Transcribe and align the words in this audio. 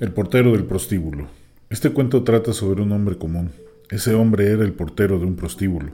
El 0.00 0.12
portero 0.12 0.52
del 0.52 0.64
prostíbulo. 0.64 1.26
Este 1.68 1.90
cuento 1.90 2.24
trata 2.24 2.54
sobre 2.54 2.80
un 2.80 2.90
hombre 2.92 3.18
común. 3.18 3.50
Ese 3.90 4.14
hombre 4.14 4.46
era 4.46 4.64
el 4.64 4.72
portero 4.72 5.18
de 5.18 5.26
un 5.26 5.36
prostíbulo. 5.36 5.92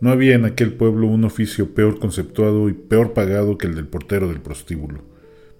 No 0.00 0.08
había 0.08 0.34
en 0.34 0.46
aquel 0.46 0.72
pueblo 0.72 1.08
un 1.08 1.24
oficio 1.24 1.74
peor 1.74 1.98
conceptuado 1.98 2.70
y 2.70 2.72
peor 2.72 3.12
pagado 3.12 3.58
que 3.58 3.66
el 3.66 3.74
del 3.74 3.86
portero 3.86 4.28
del 4.28 4.40
prostíbulo. 4.40 5.02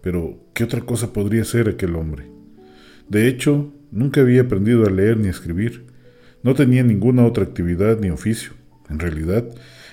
Pero, 0.01 0.39
¿qué 0.54 0.65
otra 0.65 0.81
cosa 0.81 1.12
podría 1.12 1.45
ser 1.45 1.69
aquel 1.69 1.95
hombre? 1.96 2.25
De 3.07 3.29
hecho, 3.29 3.71
nunca 3.91 4.23
había 4.23 4.41
aprendido 4.41 4.87
a 4.87 4.91
leer 4.91 5.19
ni 5.19 5.27
a 5.27 5.32
escribir. 5.32 5.85
No 6.43 6.55
tenía 6.55 6.82
ninguna 6.82 7.27
otra 7.27 7.45
actividad 7.45 8.00
ni 8.00 8.09
oficio. 8.09 8.53
En 8.89 8.98
realidad, 8.98 9.45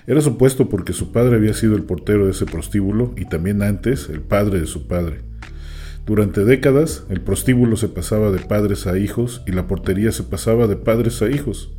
era 0.08 0.22
supuesto 0.22 0.70
porque 0.70 0.94
su 0.94 1.12
padre 1.12 1.36
había 1.36 1.54
sido 1.54 1.76
el 1.76 1.84
portero 1.84 2.24
de 2.24 2.32
ese 2.32 2.46
prostíbulo 2.46 3.14
y 3.18 3.26
también 3.26 3.62
antes 3.62 4.08
el 4.08 4.22
padre 4.22 4.62
de 4.62 4.66
su 4.66 4.88
padre. 4.88 5.26
Durante 6.06 6.46
décadas, 6.46 7.04
el 7.10 7.22
prostíbulo 7.22 7.78
se 7.78 7.88
pasaba 7.88 8.30
de 8.32 8.38
padres 8.38 8.86
a 8.86 8.96
hijos 8.96 9.42
y 9.48 9.52
la 9.54 9.66
portería 9.66 10.12
se 10.12 10.22
pasaba 10.22 10.68
de 10.68 10.76
padres 10.76 11.24
a 11.24 11.30
hijos. 11.30 11.72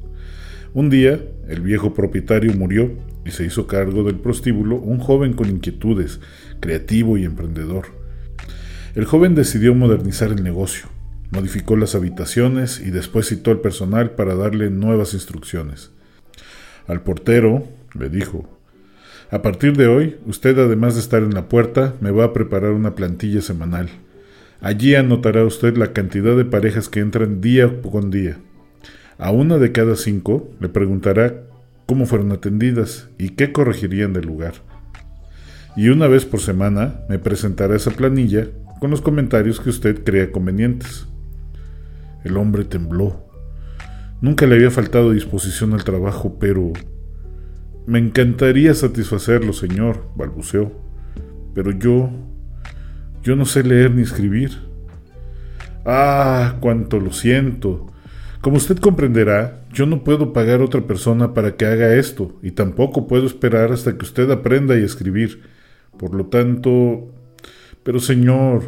Un 0.75 0.91
día, 0.91 1.21
el 1.49 1.61
viejo 1.61 1.95
propietario 1.95 2.53
murió 2.53 2.91
y 3.25 3.31
se 3.31 3.45
hizo 3.45 3.69
cargo 3.69 4.03
del 4.03 4.17
prostíbulo 4.17 4.77
un 4.77 4.99
joven 4.99 5.33
con 5.33 5.49
inquietudes, 5.49 6.21
creativo 6.59 7.17
y 7.17 7.25
emprendedor. 7.25 7.87
El 8.97 9.05
joven 9.05 9.37
decidió 9.37 9.77
modernizar 9.77 10.31
el 10.31 10.43
negocio, 10.43 10.87
modificó 11.31 11.77
las 11.77 11.95
habitaciones 11.95 12.81
y 12.81 12.91
después 12.91 13.29
citó 13.29 13.53
al 13.53 13.61
personal 13.61 14.11
para 14.17 14.35
darle 14.35 14.71
nuevas 14.71 15.15
instrucciones. 15.15 15.93
Al 16.89 17.01
portero 17.03 17.65
le 17.97 18.09
dijo, 18.09 18.49
a 19.31 19.41
partir 19.41 19.77
de 19.77 19.87
hoy, 19.87 20.17
usted 20.27 20.59
además 20.59 20.95
de 20.95 21.01
estar 21.01 21.23
en 21.23 21.35
la 21.35 21.49
puerta, 21.49 21.95
me 22.01 22.11
va 22.11 22.25
a 22.25 22.33
preparar 22.33 22.73
una 22.73 22.97
plantilla 22.97 23.41
semanal. 23.41 23.89
Allí 24.61 24.95
anotará 24.95 25.45
usted 25.45 25.77
la 25.77 25.93
cantidad 25.93 26.37
de 26.37 26.45
parejas 26.45 26.89
que 26.89 27.01
entran 27.01 27.41
día 27.41 27.81
con 27.83 28.11
día. 28.11 28.39
A 29.19 29.31
una 29.31 29.59
de 29.59 29.73
cada 29.73 29.97
cinco 29.97 30.51
le 30.61 30.69
preguntará 30.69 31.43
cómo 31.87 32.07
fueron 32.07 32.33
atendidas 32.33 33.09
y 33.19 33.31
qué 33.31 33.53
corregirían 33.53 34.13
del 34.13 34.27
lugar. 34.27 34.55
Y 35.77 35.89
una 35.89 36.09
vez 36.09 36.25
por 36.25 36.41
semana 36.41 37.01
me 37.09 37.19
presentará 37.19 37.77
esa 37.77 37.91
planilla 37.91 38.49
con 38.81 38.91
los 38.91 39.03
comentarios 39.03 39.61
que 39.61 39.71
usted 39.71 40.05
crea 40.05 40.33
convenientes. 40.33 41.07
El 42.25 42.37
hombre 42.37 42.65
tembló. 42.65 43.27
Nunca 44.21 44.47
le 44.47 44.57
había 44.57 44.71
faltado 44.71 45.13
disposición 45.13 45.75
al 45.75 45.85
trabajo, 45.85 46.39
pero... 46.41 46.73
Me 47.87 47.99
encantaría 48.01 48.75
satisfacerlo, 48.75 49.53
señor, 49.53 50.09
balbuceó. 50.17 50.73
Pero 51.55 51.71
yo 51.71 52.11
yo 53.27 53.35
no 53.35 53.45
sé 53.45 53.65
leer 53.65 53.93
ni 53.93 54.03
escribir. 54.03 54.53
Ah, 55.85 56.59
cuánto 56.61 57.01
lo 57.01 57.13
siento. 57.13 57.93
Como 58.41 58.57
usted 58.57 58.79
comprenderá, 58.79 59.65
yo 59.73 59.85
no 59.85 60.05
puedo 60.05 60.33
pagar 60.33 60.61
a 60.61 60.65
otra 60.65 60.83
persona 60.83 61.35
para 61.35 61.57
que 61.57 61.67
haga 61.67 61.97
esto, 61.97 62.39
y 62.41 62.53
tampoco 62.53 63.09
puedo 63.09 63.27
esperar 63.27 63.73
hasta 63.73 63.99
que 63.99 64.05
usted 64.05 64.31
aprenda 64.31 64.75
a 64.75 64.79
escribir. 64.79 65.43
Por 65.99 66.15
lo 66.15 66.27
tanto... 66.27 67.13
Pero 67.83 67.99
señor, 67.99 68.63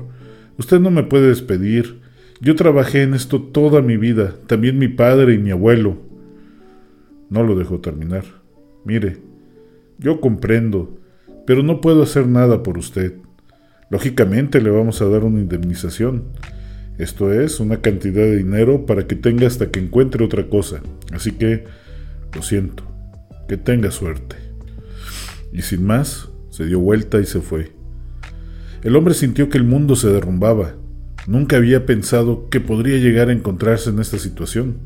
usted 0.57 0.81
no 0.81 0.91
me 0.91 1.05
puede 1.05 1.29
despedir. 1.29 2.01
Yo 2.41 2.57
trabajé 2.57 3.03
en 3.03 3.15
esto 3.15 3.41
toda 3.41 3.81
mi 3.81 3.97
vida, 3.97 4.35
también 4.49 4.77
mi 4.77 4.89
padre 4.89 5.35
y 5.35 5.39
mi 5.39 5.53
abuelo. 5.53 5.99
No 7.31 7.45
lo 7.45 7.55
dejó 7.55 7.79
terminar. 7.79 8.25
Mire, 8.85 9.19
yo 9.99 10.21
comprendo, 10.21 10.99
pero 11.47 11.63
no 11.63 11.81
puedo 11.81 12.03
hacer 12.03 12.27
nada 12.27 12.65
por 12.65 12.77
usted. 12.77 13.15
Lógicamente 13.91 14.61
le 14.61 14.71
vamos 14.71 15.01
a 15.01 15.09
dar 15.09 15.25
una 15.25 15.41
indemnización. 15.41 16.25
Esto 16.99 17.33
es, 17.33 17.61
una 17.61 17.81
cantidad 17.81 18.23
de 18.23 18.37
dinero 18.37 18.85
para 18.85 19.07
que 19.07 19.15
tenga 19.15 19.47
hasta 19.47 19.71
que 19.71 19.81
encuentre 19.81 20.25
otra 20.25 20.49
cosa. 20.49 20.81
Así 21.13 21.33
que, 21.33 21.65
lo 22.35 22.43
siento, 22.43 22.85
que 23.49 23.57
tenga 23.57 23.91
suerte. 23.91 24.37
Y 25.53 25.63
sin 25.63 25.85
más, 25.85 26.29
se 26.51 26.67
dio 26.67 26.81
vuelta 26.81 27.21
y 27.21 27.25
se 27.25 27.41
fue. 27.41 27.73
El 28.83 28.97
hombre 28.97 29.15
sintió 29.15 29.49
que 29.49 29.59
el 29.59 29.65
mundo 29.65 29.97
se 29.97 30.09
derrumbaba. 30.09 30.75
Nunca 31.27 31.57
había 31.57 31.87
pensado 31.87 32.49
que 32.51 32.61
podría 32.61 32.99
llegar 32.99 33.29
a 33.29 33.33
encontrarse 33.33 33.91
en 33.91 34.01
esta 34.01 34.19
situación. 34.19 34.79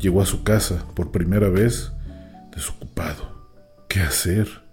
Llegó 0.00 0.20
a 0.20 0.26
su 0.26 0.42
casa, 0.42 0.84
por 0.94 1.10
primera 1.10 1.48
vez, 1.48 1.92
desocupado. 2.54 3.48
¿Qué 3.88 4.00
hacer? 4.00 4.65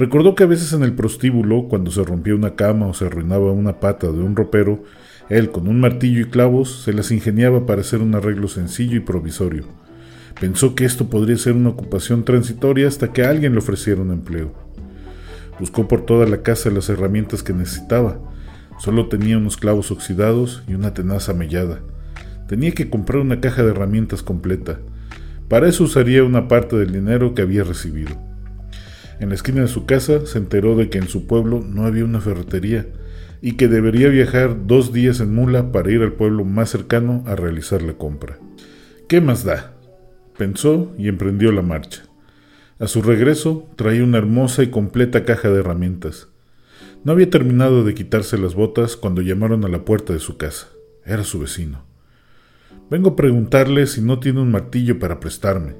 Recordó 0.00 0.34
que 0.34 0.44
a 0.44 0.46
veces 0.46 0.72
en 0.72 0.82
el 0.82 0.94
prostíbulo, 0.94 1.68
cuando 1.68 1.90
se 1.90 2.02
rompía 2.02 2.34
una 2.34 2.54
cama 2.54 2.86
o 2.86 2.94
se 2.94 3.04
arruinaba 3.04 3.52
una 3.52 3.80
pata 3.80 4.06
de 4.06 4.22
un 4.22 4.34
ropero, 4.34 4.82
él, 5.28 5.50
con 5.50 5.68
un 5.68 5.78
martillo 5.78 6.22
y 6.22 6.30
clavos, 6.30 6.84
se 6.84 6.94
las 6.94 7.10
ingeniaba 7.10 7.66
para 7.66 7.82
hacer 7.82 8.00
un 8.00 8.14
arreglo 8.14 8.48
sencillo 8.48 8.96
y 8.96 9.00
provisorio. 9.00 9.64
Pensó 10.40 10.74
que 10.74 10.86
esto 10.86 11.10
podría 11.10 11.36
ser 11.36 11.52
una 11.52 11.68
ocupación 11.68 12.24
transitoria 12.24 12.88
hasta 12.88 13.12
que 13.12 13.24
alguien 13.24 13.52
le 13.52 13.58
ofreciera 13.58 14.00
un 14.00 14.10
empleo. 14.10 14.54
Buscó 15.58 15.86
por 15.86 16.06
toda 16.06 16.26
la 16.26 16.40
casa 16.40 16.70
las 16.70 16.88
herramientas 16.88 17.42
que 17.42 17.52
necesitaba. 17.52 18.18
Solo 18.78 19.10
tenía 19.10 19.36
unos 19.36 19.58
clavos 19.58 19.90
oxidados 19.90 20.62
y 20.66 20.72
una 20.72 20.94
tenaza 20.94 21.34
mellada. 21.34 21.80
Tenía 22.48 22.72
que 22.72 22.88
comprar 22.88 23.20
una 23.20 23.42
caja 23.42 23.64
de 23.64 23.72
herramientas 23.72 24.22
completa. 24.22 24.78
Para 25.48 25.68
eso 25.68 25.84
usaría 25.84 26.24
una 26.24 26.48
parte 26.48 26.76
del 26.76 26.90
dinero 26.90 27.34
que 27.34 27.42
había 27.42 27.64
recibido. 27.64 28.29
En 29.20 29.28
la 29.28 29.34
esquina 29.34 29.60
de 29.60 29.68
su 29.68 29.84
casa 29.84 30.24
se 30.24 30.38
enteró 30.38 30.76
de 30.76 30.88
que 30.88 30.96
en 30.96 31.06
su 31.06 31.26
pueblo 31.26 31.60
no 31.60 31.84
había 31.84 32.06
una 32.06 32.22
ferretería 32.22 32.86
y 33.42 33.52
que 33.52 33.68
debería 33.68 34.08
viajar 34.08 34.66
dos 34.66 34.94
días 34.94 35.20
en 35.20 35.34
mula 35.34 35.72
para 35.72 35.90
ir 35.92 36.00
al 36.00 36.14
pueblo 36.14 36.44
más 36.46 36.70
cercano 36.70 37.22
a 37.26 37.36
realizar 37.36 37.82
la 37.82 37.92
compra. 37.92 38.38
¿Qué 39.08 39.20
más 39.20 39.44
da? 39.44 39.74
Pensó 40.38 40.94
y 40.96 41.08
emprendió 41.08 41.52
la 41.52 41.60
marcha. 41.60 42.04
A 42.78 42.86
su 42.86 43.02
regreso 43.02 43.68
traía 43.76 44.04
una 44.04 44.16
hermosa 44.16 44.62
y 44.62 44.68
completa 44.68 45.26
caja 45.26 45.50
de 45.50 45.60
herramientas. 45.60 46.28
No 47.04 47.12
había 47.12 47.28
terminado 47.28 47.84
de 47.84 47.92
quitarse 47.92 48.38
las 48.38 48.54
botas 48.54 48.96
cuando 48.96 49.20
llamaron 49.20 49.66
a 49.66 49.68
la 49.68 49.84
puerta 49.84 50.14
de 50.14 50.18
su 50.18 50.38
casa. 50.38 50.68
Era 51.04 51.24
su 51.24 51.40
vecino. 51.40 51.84
Vengo 52.90 53.10
a 53.10 53.16
preguntarle 53.16 53.86
si 53.86 54.00
no 54.00 54.18
tiene 54.18 54.40
un 54.40 54.50
martillo 54.50 54.98
para 54.98 55.20
prestarme. 55.20 55.74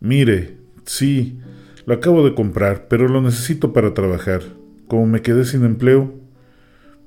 Mire, 0.00 0.58
sí, 0.84 1.38
lo 1.86 1.94
acabo 1.94 2.24
de 2.24 2.34
comprar, 2.34 2.86
pero 2.88 3.08
lo 3.08 3.20
necesito 3.20 3.72
para 3.72 3.94
trabajar. 3.94 4.42
Como 4.88 5.06
me 5.06 5.22
quedé 5.22 5.44
sin 5.44 5.64
empleo. 5.64 6.14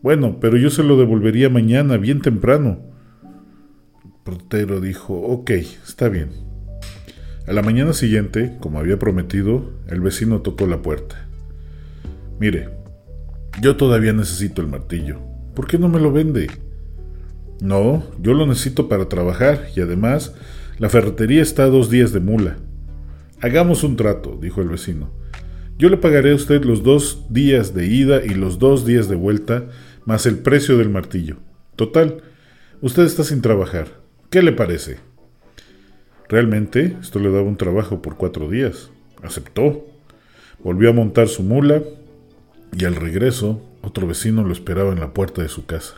Bueno, 0.01 0.39
pero 0.39 0.57
yo 0.57 0.69
se 0.69 0.83
lo 0.83 0.97
devolvería 0.97 1.49
mañana, 1.49 1.97
bien 1.97 2.21
temprano. 2.21 2.79
El 4.03 4.11
portero 4.23 4.81
dijo, 4.81 5.13
ok, 5.15 5.51
está 5.51 6.09
bien. 6.09 6.29
A 7.47 7.53
la 7.53 7.61
mañana 7.61 7.93
siguiente, 7.93 8.57
como 8.59 8.79
había 8.79 8.97
prometido, 8.97 9.71
el 9.87 10.01
vecino 10.01 10.41
tocó 10.41 10.65
la 10.65 10.81
puerta. 10.81 11.27
Mire, 12.39 12.69
yo 13.61 13.77
todavía 13.77 14.13
necesito 14.13 14.61
el 14.61 14.67
martillo. 14.67 15.19
¿Por 15.53 15.67
qué 15.67 15.77
no 15.77 15.87
me 15.87 15.99
lo 15.99 16.11
vende? 16.11 16.49
No, 17.61 18.03
yo 18.21 18.33
lo 18.33 18.45
necesito 18.45 18.89
para 18.89 19.07
trabajar 19.07 19.67
y 19.75 19.81
además 19.81 20.33
la 20.77 20.89
ferretería 20.89 21.41
está 21.41 21.63
a 21.63 21.69
dos 21.69 21.89
días 21.89 22.11
de 22.11 22.19
mula. 22.19 22.57
Hagamos 23.45 23.83
un 23.83 23.95
trato, 23.95 24.39
dijo 24.41 24.63
el 24.63 24.69
vecino. 24.69 25.11
Yo 25.77 25.89
le 25.89 25.97
pagaré 25.97 26.31
a 26.31 26.35
usted 26.35 26.63
los 26.65 26.81
dos 26.81 27.27
días 27.29 27.75
de 27.75 27.85
ida 27.85 28.25
y 28.25 28.29
los 28.29 28.57
dos 28.57 28.87
días 28.87 29.07
de 29.07 29.15
vuelta, 29.15 29.67
más 30.03 30.25
el 30.25 30.39
precio 30.39 30.79
del 30.79 30.89
martillo. 30.89 31.37
Total, 31.75 32.23
usted 32.81 33.03
está 33.03 33.23
sin 33.23 33.43
trabajar. 33.43 33.99
¿Qué 34.31 34.41
le 34.41 34.51
parece? 34.51 34.97
Realmente, 36.27 36.97
esto 36.99 37.19
le 37.19 37.29
daba 37.29 37.43
un 37.43 37.55
trabajo 37.55 38.01
por 38.01 38.17
cuatro 38.17 38.49
días. 38.49 38.89
Aceptó. 39.21 39.85
Volvió 40.63 40.89
a 40.89 40.93
montar 40.93 41.27
su 41.27 41.43
mula 41.43 41.83
y 42.75 42.85
al 42.85 42.95
regreso, 42.95 43.61
otro 43.83 44.07
vecino 44.07 44.43
lo 44.43 44.53
esperaba 44.53 44.91
en 44.91 44.99
la 44.99 45.13
puerta 45.13 45.43
de 45.43 45.49
su 45.49 45.67
casa. 45.67 45.93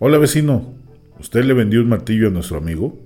Hola 0.00 0.18
vecino, 0.18 0.74
¿usted 1.18 1.46
le 1.46 1.54
vendió 1.54 1.80
un 1.80 1.88
martillo 1.88 2.28
a 2.28 2.30
nuestro 2.30 2.58
amigo? 2.58 2.98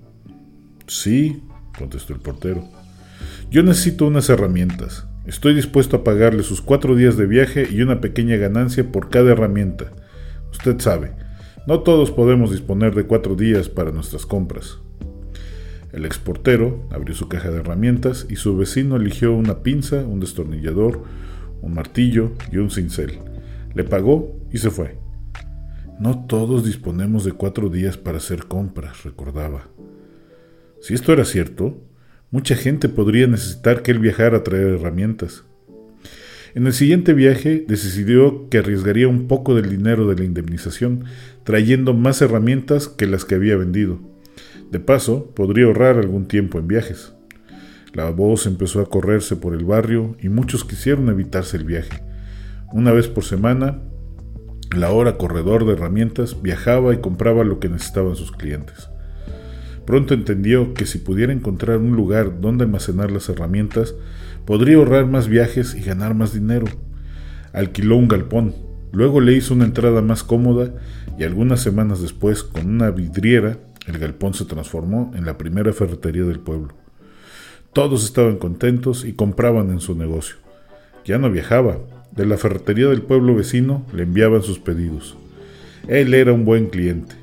Sí, 0.88 1.44
contestó 1.78 2.12
el 2.12 2.18
portero. 2.18 2.79
Yo 3.50 3.64
necesito 3.64 4.06
unas 4.06 4.30
herramientas. 4.30 5.08
Estoy 5.26 5.54
dispuesto 5.54 5.96
a 5.96 6.04
pagarle 6.04 6.44
sus 6.44 6.62
cuatro 6.62 6.94
días 6.94 7.16
de 7.16 7.26
viaje 7.26 7.66
y 7.68 7.82
una 7.82 8.00
pequeña 8.00 8.36
ganancia 8.36 8.92
por 8.92 9.08
cada 9.08 9.32
herramienta. 9.32 9.90
Usted 10.52 10.78
sabe, 10.78 11.16
no 11.66 11.80
todos 11.80 12.12
podemos 12.12 12.52
disponer 12.52 12.94
de 12.94 13.06
cuatro 13.06 13.34
días 13.34 13.68
para 13.68 13.90
nuestras 13.90 14.24
compras. 14.24 14.78
El 15.92 16.04
exportero 16.04 16.86
abrió 16.92 17.12
su 17.12 17.28
caja 17.28 17.50
de 17.50 17.58
herramientas 17.58 18.24
y 18.30 18.36
su 18.36 18.56
vecino 18.56 18.94
eligió 18.94 19.34
una 19.34 19.64
pinza, 19.64 19.96
un 19.96 20.20
destornillador, 20.20 21.02
un 21.60 21.74
martillo 21.74 22.30
y 22.52 22.58
un 22.58 22.70
cincel. 22.70 23.18
Le 23.74 23.82
pagó 23.82 24.38
y 24.52 24.58
se 24.58 24.70
fue. 24.70 24.96
No 25.98 26.24
todos 26.26 26.64
disponemos 26.64 27.24
de 27.24 27.32
cuatro 27.32 27.68
días 27.68 27.96
para 27.96 28.18
hacer 28.18 28.46
compras, 28.46 29.02
recordaba. 29.02 29.66
Si 30.80 30.94
esto 30.94 31.12
era 31.12 31.24
cierto, 31.24 31.89
Mucha 32.32 32.54
gente 32.54 32.88
podría 32.88 33.26
necesitar 33.26 33.82
que 33.82 33.90
él 33.90 33.98
viajara 33.98 34.38
a 34.38 34.44
traer 34.44 34.68
herramientas. 34.68 35.44
En 36.54 36.66
el 36.66 36.72
siguiente 36.72 37.12
viaje 37.12 37.64
decidió 37.66 38.48
que 38.48 38.58
arriesgaría 38.58 39.08
un 39.08 39.26
poco 39.26 39.56
del 39.56 39.68
dinero 39.68 40.06
de 40.06 40.16
la 40.16 40.24
indemnización, 40.24 41.06
trayendo 41.42 41.92
más 41.92 42.22
herramientas 42.22 42.86
que 42.86 43.06
las 43.06 43.24
que 43.24 43.34
había 43.34 43.56
vendido. 43.56 43.98
De 44.70 44.78
paso, 44.78 45.32
podría 45.34 45.66
ahorrar 45.66 45.96
algún 45.96 46.26
tiempo 46.26 46.60
en 46.60 46.68
viajes. 46.68 47.14
La 47.94 48.10
voz 48.10 48.46
empezó 48.46 48.80
a 48.80 48.88
correrse 48.88 49.34
por 49.34 49.54
el 49.54 49.64
barrio 49.64 50.16
y 50.20 50.28
muchos 50.28 50.64
quisieron 50.64 51.08
evitarse 51.08 51.56
el 51.56 51.64
viaje. 51.64 52.04
Una 52.72 52.92
vez 52.92 53.08
por 53.08 53.24
semana, 53.24 53.82
la 54.76 54.92
hora 54.92 55.16
corredor 55.16 55.66
de 55.66 55.72
herramientas 55.72 56.40
viajaba 56.42 56.94
y 56.94 56.98
compraba 56.98 57.42
lo 57.42 57.58
que 57.58 57.68
necesitaban 57.68 58.14
sus 58.14 58.30
clientes. 58.30 58.89
Pronto 59.86 60.14
entendió 60.14 60.74
que 60.74 60.86
si 60.86 60.98
pudiera 60.98 61.32
encontrar 61.32 61.78
un 61.78 61.96
lugar 61.96 62.40
donde 62.40 62.64
almacenar 62.64 63.10
las 63.10 63.28
herramientas, 63.28 63.94
podría 64.44 64.76
ahorrar 64.76 65.06
más 65.06 65.28
viajes 65.28 65.74
y 65.74 65.82
ganar 65.82 66.14
más 66.14 66.32
dinero. 66.32 66.66
Alquiló 67.52 67.96
un 67.96 68.08
galpón, 68.08 68.54
luego 68.92 69.20
le 69.20 69.32
hizo 69.32 69.54
una 69.54 69.64
entrada 69.64 70.02
más 70.02 70.22
cómoda 70.22 70.72
y 71.18 71.24
algunas 71.24 71.60
semanas 71.60 72.00
después, 72.00 72.44
con 72.44 72.68
una 72.68 72.90
vidriera, 72.90 73.58
el 73.86 73.98
galpón 73.98 74.34
se 74.34 74.44
transformó 74.44 75.12
en 75.14 75.24
la 75.24 75.36
primera 75.36 75.72
ferretería 75.72 76.24
del 76.24 76.40
pueblo. 76.40 76.74
Todos 77.72 78.04
estaban 78.04 78.36
contentos 78.36 79.04
y 79.04 79.12
compraban 79.12 79.70
en 79.70 79.80
su 79.80 79.94
negocio. 79.94 80.36
Ya 81.04 81.18
no 81.18 81.30
viajaba, 81.30 81.78
de 82.10 82.26
la 82.26 82.36
ferretería 82.36 82.88
del 82.88 83.02
pueblo 83.02 83.34
vecino 83.34 83.86
le 83.92 84.02
enviaban 84.02 84.42
sus 84.42 84.58
pedidos. 84.58 85.16
Él 85.88 86.12
era 86.14 86.32
un 86.32 86.44
buen 86.44 86.66
cliente. 86.66 87.19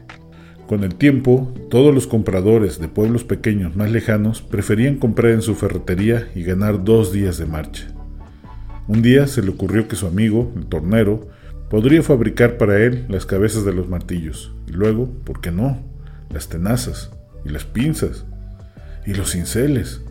Con 0.67 0.83
el 0.83 0.95
tiempo, 0.95 1.53
todos 1.69 1.95
los 1.95 2.07
compradores 2.07 2.77
de 2.77 2.89
pueblos 2.89 3.23
pequeños 3.23 3.77
más 3.77 3.89
lejanos 3.89 4.41
preferían 4.41 4.97
comprar 4.97 5.31
en 5.31 5.41
su 5.41 5.55
ferretería 5.55 6.27
y 6.35 6.43
ganar 6.43 6.83
dos 6.83 7.13
días 7.13 7.37
de 7.37 7.45
marcha. 7.45 7.87
Un 8.89 9.01
día 9.01 9.27
se 9.27 9.41
le 9.41 9.49
ocurrió 9.49 9.87
que 9.87 9.95
su 9.95 10.07
amigo, 10.07 10.51
el 10.57 10.65
tornero, 10.65 11.29
podría 11.69 12.03
fabricar 12.03 12.57
para 12.57 12.83
él 12.83 13.05
las 13.07 13.25
cabezas 13.25 13.63
de 13.63 13.71
los 13.71 13.87
martillos, 13.87 14.53
y 14.67 14.73
luego, 14.73 15.09
¿por 15.23 15.39
qué 15.39 15.51
no?, 15.51 15.79
las 16.33 16.49
tenazas, 16.49 17.11
y 17.45 17.49
las 17.49 17.63
pinzas, 17.63 18.25
y 19.05 19.13
los 19.13 19.31
cinceles, 19.31 20.01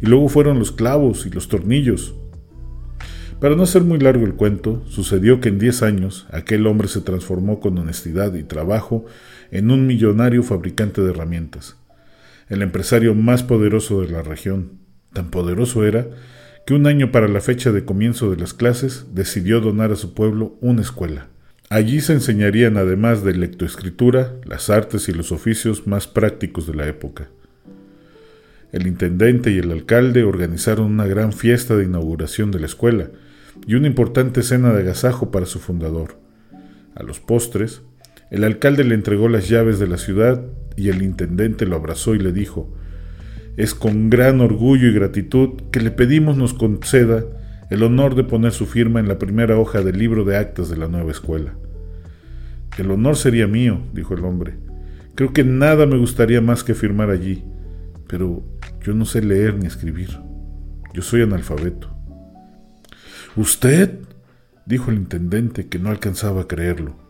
y 0.00 0.06
luego 0.06 0.28
fueron 0.28 0.60
los 0.60 0.70
clavos 0.70 1.26
y 1.26 1.30
los 1.30 1.48
tornillos, 1.48 2.14
para 3.40 3.54
no 3.54 3.66
ser 3.66 3.84
muy 3.84 4.00
largo 4.00 4.26
el 4.26 4.34
cuento, 4.34 4.82
sucedió 4.88 5.40
que 5.40 5.48
en 5.48 5.60
10 5.60 5.82
años 5.84 6.26
aquel 6.32 6.66
hombre 6.66 6.88
se 6.88 7.02
transformó 7.02 7.60
con 7.60 7.78
honestidad 7.78 8.34
y 8.34 8.42
trabajo 8.42 9.04
en 9.50 9.70
un 9.70 9.86
millonario 9.86 10.42
fabricante 10.42 11.00
de 11.00 11.10
herramientas, 11.10 11.76
el 12.48 12.62
empresario 12.62 13.14
más 13.14 13.42
poderoso 13.42 14.00
de 14.00 14.08
la 14.08 14.22
región. 14.22 14.78
Tan 15.12 15.30
poderoso 15.30 15.84
era 15.84 16.06
que 16.66 16.74
un 16.74 16.86
año 16.86 17.12
para 17.12 17.28
la 17.28 17.40
fecha 17.40 17.72
de 17.72 17.84
comienzo 17.84 18.30
de 18.30 18.36
las 18.36 18.54
clases 18.54 19.06
decidió 19.14 19.60
donar 19.60 19.92
a 19.92 19.96
su 19.96 20.14
pueblo 20.14 20.56
una 20.60 20.82
escuela. 20.82 21.28
Allí 21.70 22.00
se 22.00 22.14
enseñarían, 22.14 22.76
además 22.76 23.22
de 23.24 23.34
lectoescritura, 23.34 24.34
las 24.44 24.70
artes 24.70 25.08
y 25.08 25.12
los 25.12 25.32
oficios 25.32 25.86
más 25.86 26.06
prácticos 26.06 26.66
de 26.66 26.74
la 26.74 26.86
época. 26.86 27.28
El 28.72 28.86
intendente 28.86 29.50
y 29.50 29.58
el 29.58 29.70
alcalde 29.70 30.24
organizaron 30.24 30.86
una 30.86 31.06
gran 31.06 31.32
fiesta 31.32 31.76
de 31.76 31.84
inauguración 31.84 32.50
de 32.50 32.60
la 32.60 32.66
escuela, 32.66 33.10
y 33.66 33.74
una 33.74 33.86
importante 33.86 34.42
cena 34.42 34.72
de 34.72 34.80
agasajo 34.80 35.30
para 35.30 35.46
su 35.46 35.58
fundador. 35.58 36.16
A 36.94 37.02
los 37.02 37.20
postres, 37.20 37.82
el 38.30 38.44
alcalde 38.44 38.84
le 38.84 38.94
entregó 38.94 39.28
las 39.28 39.48
llaves 39.48 39.78
de 39.78 39.86
la 39.86 39.98
ciudad 39.98 40.42
y 40.76 40.90
el 40.90 41.02
intendente 41.02 41.66
lo 41.66 41.76
abrazó 41.76 42.14
y 42.14 42.18
le 42.18 42.32
dijo, 42.32 42.72
es 43.56 43.74
con 43.74 44.10
gran 44.10 44.40
orgullo 44.40 44.86
y 44.86 44.92
gratitud 44.92 45.60
que 45.72 45.80
le 45.80 45.90
pedimos 45.90 46.36
nos 46.36 46.54
conceda 46.54 47.24
el 47.70 47.82
honor 47.82 48.14
de 48.14 48.24
poner 48.24 48.52
su 48.52 48.66
firma 48.66 49.00
en 49.00 49.08
la 49.08 49.18
primera 49.18 49.58
hoja 49.58 49.82
del 49.82 49.98
libro 49.98 50.24
de 50.24 50.36
actas 50.36 50.68
de 50.68 50.76
la 50.76 50.88
nueva 50.88 51.10
escuela. 51.10 51.54
El 52.78 52.90
honor 52.90 53.16
sería 53.16 53.46
mío, 53.46 53.82
dijo 53.92 54.14
el 54.14 54.24
hombre. 54.24 54.54
Creo 55.14 55.32
que 55.32 55.42
nada 55.42 55.84
me 55.86 55.98
gustaría 55.98 56.40
más 56.40 56.62
que 56.62 56.74
firmar 56.74 57.10
allí, 57.10 57.44
pero 58.06 58.42
yo 58.82 58.94
no 58.94 59.04
sé 59.04 59.22
leer 59.22 59.56
ni 59.56 59.66
escribir. 59.66 60.10
Yo 60.94 61.02
soy 61.02 61.22
analfabeto. 61.22 61.90
¿Usted? 63.36 63.98
dijo 64.64 64.90
el 64.90 64.98
intendente, 64.98 65.66
que 65.66 65.78
no 65.78 65.88
alcanzaba 65.88 66.42
a 66.42 66.46
creerlo. 66.46 67.07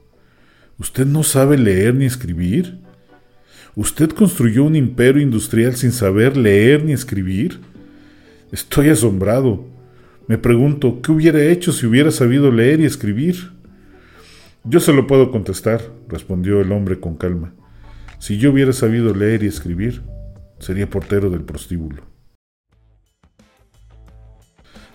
¿Usted 0.78 1.06
no 1.06 1.24
sabe 1.24 1.58
leer 1.58 1.96
ni 1.96 2.04
escribir? 2.04 2.78
¿Usted 3.74 4.10
construyó 4.10 4.62
un 4.62 4.76
imperio 4.76 5.20
industrial 5.20 5.74
sin 5.74 5.90
saber 5.90 6.36
leer 6.36 6.84
ni 6.84 6.92
escribir? 6.92 7.58
Estoy 8.52 8.90
asombrado. 8.90 9.66
Me 10.28 10.38
pregunto, 10.38 11.00
¿qué 11.02 11.10
hubiera 11.10 11.42
hecho 11.42 11.72
si 11.72 11.84
hubiera 11.84 12.12
sabido 12.12 12.52
leer 12.52 12.78
y 12.80 12.84
escribir? 12.84 13.50
Yo 14.62 14.78
se 14.78 14.92
lo 14.92 15.08
puedo 15.08 15.32
contestar, 15.32 15.82
respondió 16.08 16.60
el 16.60 16.70
hombre 16.70 17.00
con 17.00 17.16
calma. 17.16 17.54
Si 18.20 18.38
yo 18.38 18.52
hubiera 18.52 18.72
sabido 18.72 19.12
leer 19.12 19.42
y 19.42 19.48
escribir, 19.48 20.02
sería 20.60 20.88
portero 20.88 21.28
del 21.28 21.42
prostíbulo. 21.42 22.04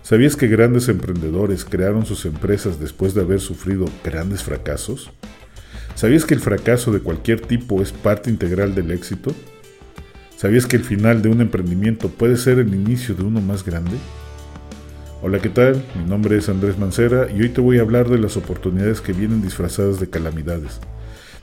¿Sabías 0.01 0.37
que 0.37 0.47
grandes 0.47 0.87
emprendedores 0.87 1.65
crearon 1.65 2.05
sus 2.05 2.25
empresas 2.25 2.79
después 2.79 3.13
de 3.13 3.21
haber 3.21 3.41
sufrido 3.41 3.85
grandes 4.03 4.43
fracasos? 4.43 5.11
¿Sabías 5.95 6.25
que 6.25 6.33
el 6.33 6.39
fracaso 6.39 6.91
de 6.91 6.99
cualquier 6.99 7.41
tipo 7.41 7.81
es 7.81 7.91
parte 7.91 8.29
integral 8.29 8.75
del 8.75 8.91
éxito? 8.91 9.33
¿Sabías 10.35 10.65
que 10.65 10.75
el 10.75 10.83
final 10.83 11.21
de 11.21 11.29
un 11.29 11.41
emprendimiento 11.41 12.09
puede 12.09 12.37
ser 12.37 12.59
el 12.59 12.73
inicio 12.73 13.15
de 13.15 13.23
uno 13.23 13.41
más 13.41 13.63
grande? 13.63 13.97
Hola, 15.21 15.39
¿qué 15.39 15.49
tal? 15.49 15.83
Mi 15.95 16.03
nombre 16.03 16.37
es 16.37 16.49
Andrés 16.49 16.77
Mancera 16.77 17.31
y 17.31 17.41
hoy 17.41 17.49
te 17.49 17.61
voy 17.61 17.77
a 17.77 17.81
hablar 17.81 18.09
de 18.09 18.17
las 18.17 18.35
oportunidades 18.35 18.99
que 18.99 19.13
vienen 19.13 19.41
disfrazadas 19.41 19.99
de 19.99 20.09
calamidades 20.09 20.79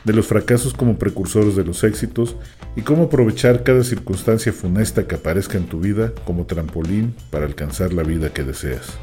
de 0.04 0.12
los 0.12 0.26
fracasos 0.26 0.74
como 0.74 0.98
precursores 0.98 1.56
de 1.56 1.64
los 1.64 1.84
éxitos 1.84 2.36
y 2.76 2.82
cómo 2.82 3.04
aprovechar 3.04 3.62
cada 3.62 3.84
circunstancia 3.84 4.52
funesta 4.52 5.06
que 5.06 5.16
aparezca 5.16 5.58
en 5.58 5.66
tu 5.66 5.80
vida 5.80 6.12
como 6.24 6.46
trampolín 6.46 7.14
para 7.30 7.46
alcanzar 7.46 7.92
la 7.92 8.02
vida 8.02 8.32
que 8.32 8.44
deseas. 8.44 8.98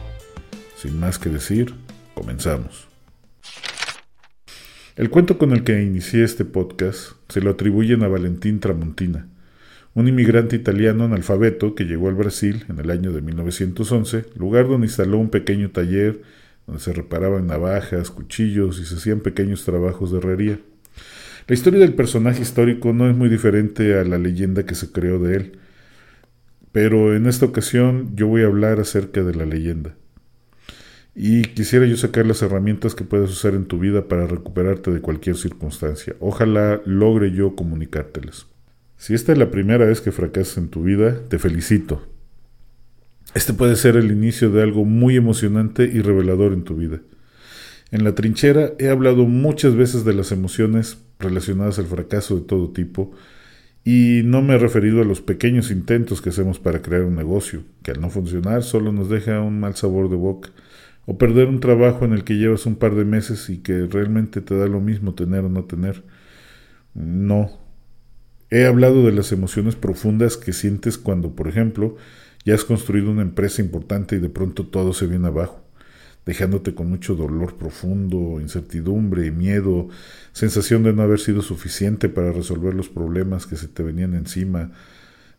Sin 0.76 1.00
más 1.00 1.20
que 1.20 1.30
decir, 1.30 1.74
comenzamos. 2.14 2.97
El 4.98 5.12
cuento 5.12 5.38
con 5.38 5.52
el 5.52 5.64
que 5.64 5.80
inicié 5.84 6.24
este 6.24 6.44
podcast 6.44 7.12
se 7.30 7.40
lo 7.40 7.52
atribuyen 7.52 8.02
a 8.02 8.08
Valentín 8.08 8.60
Tramontina, 8.60 9.28
un 9.94 10.08
inmigrante 10.08 10.56
italiano 10.56 11.04
analfabeto 11.04 11.76
que 11.76 11.84
llegó 11.84 12.08
al 12.10 12.16
Brasil 12.16 12.66
en 12.68 12.80
el 12.80 12.90
año 12.90 13.12
de 13.12 13.22
1911, 13.22 14.26
lugar 14.36 14.68
donde 14.68 14.88
instaló 14.88 15.20
un 15.20 15.30
pequeño 15.30 15.70
taller 15.70 16.24
donde 16.66 16.82
se 16.82 16.94
reparaban 16.94 17.46
navajas, 17.46 18.10
cuchillos 18.10 18.80
y 18.80 18.86
se 18.86 18.96
hacían 18.96 19.20
pequeños 19.20 19.66
trabajos 19.66 20.12
de 20.12 20.18
herrería. 20.18 20.60
La 21.48 21.54
historia 21.54 21.80
del 21.80 21.94
personaje 21.94 22.42
histórico 22.42 22.92
no 22.92 23.08
es 23.08 23.16
muy 23.16 23.30
diferente 23.30 24.00
a 24.00 24.04
la 24.04 24.18
leyenda 24.18 24.66
que 24.66 24.74
se 24.74 24.92
creó 24.92 25.20
de 25.20 25.36
él, 25.36 25.60
pero 26.72 27.16
en 27.16 27.28
esta 27.28 27.46
ocasión 27.46 28.16
yo 28.16 28.26
voy 28.26 28.42
a 28.42 28.48
hablar 28.48 28.80
acerca 28.80 29.22
de 29.22 29.36
la 29.36 29.46
leyenda. 29.46 29.94
Y 31.20 31.42
quisiera 31.42 31.88
yo 31.88 31.98
sacar 31.98 32.28
las 32.28 32.44
herramientas 32.44 32.94
que 32.94 33.04
puedes 33.04 33.32
usar 33.32 33.56
en 33.56 33.66
tu 33.66 33.80
vida 33.80 34.08
para 34.08 34.28
recuperarte 34.28 34.92
de 34.92 35.02
cualquier 35.02 35.36
circunstancia. 35.36 36.16
Ojalá 36.20 36.80
logre 36.86 37.32
yo 37.32 37.56
comunicártelas. 37.56 38.46
Si 38.98 39.16
esta 39.16 39.32
es 39.32 39.40
la 39.40 39.50
primera 39.50 39.88
vez 39.88 40.00
que 40.00 40.12
fracasas 40.12 40.60
en 40.60 40.70
tu 40.70 40.84
vida, 40.84 41.20
te 41.28 41.40
felicito. 41.40 42.08
Este 43.34 43.52
puede 43.52 43.76
ser 43.78 43.96
el 43.96 44.12
inicio 44.12 44.52
de 44.52 44.62
algo 44.62 44.86
muy 44.86 45.16
emocionante 45.16 45.90
y 45.92 46.02
revelador 46.02 46.54
en 46.54 46.64
tu 46.64 46.76
vida. 46.76 47.00
En 47.90 48.04
la 48.04 48.14
trinchera 48.14 48.74
he 48.78 48.90
hablado 48.90 49.26
muchas 49.26 49.76
veces 49.76 50.06
de 50.06 50.14
las 50.14 50.32
emociones 50.32 51.00
relacionadas 51.18 51.80
al 51.80 51.88
fracaso 51.88 52.36
de 52.36 52.42
todo 52.42 52.70
tipo 52.70 53.12
y 53.84 54.22
no 54.24 54.44
me 54.44 54.54
he 54.54 54.58
referido 54.60 55.02
a 55.02 55.06
los 55.06 55.22
pequeños 55.22 55.72
intentos 55.72 56.22
que 56.22 56.30
hacemos 56.30 56.60
para 56.60 56.84
crear 56.84 57.02
un 57.02 57.16
negocio, 57.16 57.64
que 57.82 57.90
al 57.90 58.02
no 58.02 58.12
funcionar 58.12 58.62
solo 58.62 58.92
nos 58.92 59.10
deja 59.10 59.42
un 59.42 59.60
mal 59.60 59.76
sabor 59.76 60.12
de 60.12 60.16
boca, 60.16 60.52
o 61.08 61.18
perder 61.18 61.48
un 61.48 61.60
trabajo 61.60 62.06
en 62.06 62.14
el 62.14 62.24
que 62.24 62.36
llevas 62.36 62.68
un 62.68 62.76
par 62.76 62.94
de 62.94 63.06
meses 63.06 63.50
y 63.50 63.58
que 63.60 63.88
realmente 63.88 64.42
te 64.42 64.56
da 64.56 64.68
lo 64.68 64.82
mismo 64.82 65.16
tener 65.16 65.46
o 65.46 65.50
no 65.50 65.64
tener. 65.64 66.04
No. 66.94 67.50
He 68.52 68.66
hablado 68.66 69.04
de 69.06 69.14
las 69.14 69.32
emociones 69.32 69.76
profundas 69.76 70.38
que 70.38 70.54
sientes 70.54 71.00
cuando, 71.00 71.36
por 71.36 71.48
ejemplo, 71.48 71.96
ya 72.46 72.54
has 72.54 72.66
construido 72.66 73.10
una 73.10 73.24
empresa 73.24 73.64
importante 73.64 74.18
y 74.18 74.20
de 74.20 74.30
pronto 74.30 74.68
todo 74.68 74.94
se 74.94 75.08
viene 75.08 75.28
abajo 75.28 75.68
dejándote 76.28 76.76
con 76.76 76.90
mucho 76.90 77.16
dolor 77.16 77.56
profundo, 77.56 78.42
incertidumbre, 78.42 79.32
miedo, 79.32 79.88
sensación 80.34 80.84
de 80.84 80.92
no 80.92 81.02
haber 81.02 81.22
sido 81.22 81.42
suficiente 81.42 82.10
para 82.10 82.34
resolver 82.34 82.74
los 82.74 82.90
problemas 82.90 83.48
que 83.48 83.56
se 83.56 83.70
te 83.70 83.82
venían 83.82 84.14
encima, 84.14 84.74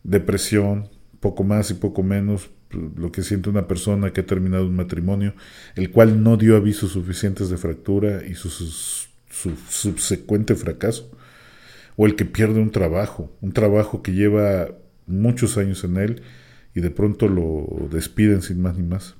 depresión, 0.03 0.89
poco 1.19 1.43
más 1.43 1.69
y 1.69 1.75
poco 1.75 2.01
menos, 2.01 2.49
lo 2.71 3.11
que 3.11 3.23
siente 3.23 3.49
una 3.49 3.67
persona 3.67 4.11
que 4.11 4.21
ha 4.21 4.25
terminado 4.25 4.65
un 4.65 4.75
matrimonio, 4.75 5.33
el 5.75 5.91
cual 5.91 6.23
no 6.23 6.37
dio 6.37 6.55
avisos 6.55 6.91
suficientes 6.91 7.49
de 7.49 7.57
fractura 7.57 8.25
y 8.25 8.35
su, 8.35 8.49
su 8.49 9.55
subsecuente 9.69 10.55
fracaso, 10.55 11.11
o 11.95 12.05
el 12.05 12.15
que 12.15 12.25
pierde 12.25 12.59
un 12.59 12.71
trabajo, 12.71 13.31
un 13.41 13.51
trabajo 13.51 14.01
que 14.01 14.13
lleva 14.13 14.69
muchos 15.07 15.57
años 15.57 15.83
en 15.83 15.97
él 15.97 16.21
y 16.75 16.81
de 16.81 16.91
pronto 16.91 17.27
lo 17.27 17.89
despiden 17.91 18.41
sin 18.41 18.61
más 18.61 18.77
ni 18.77 18.83
más. 18.83 19.15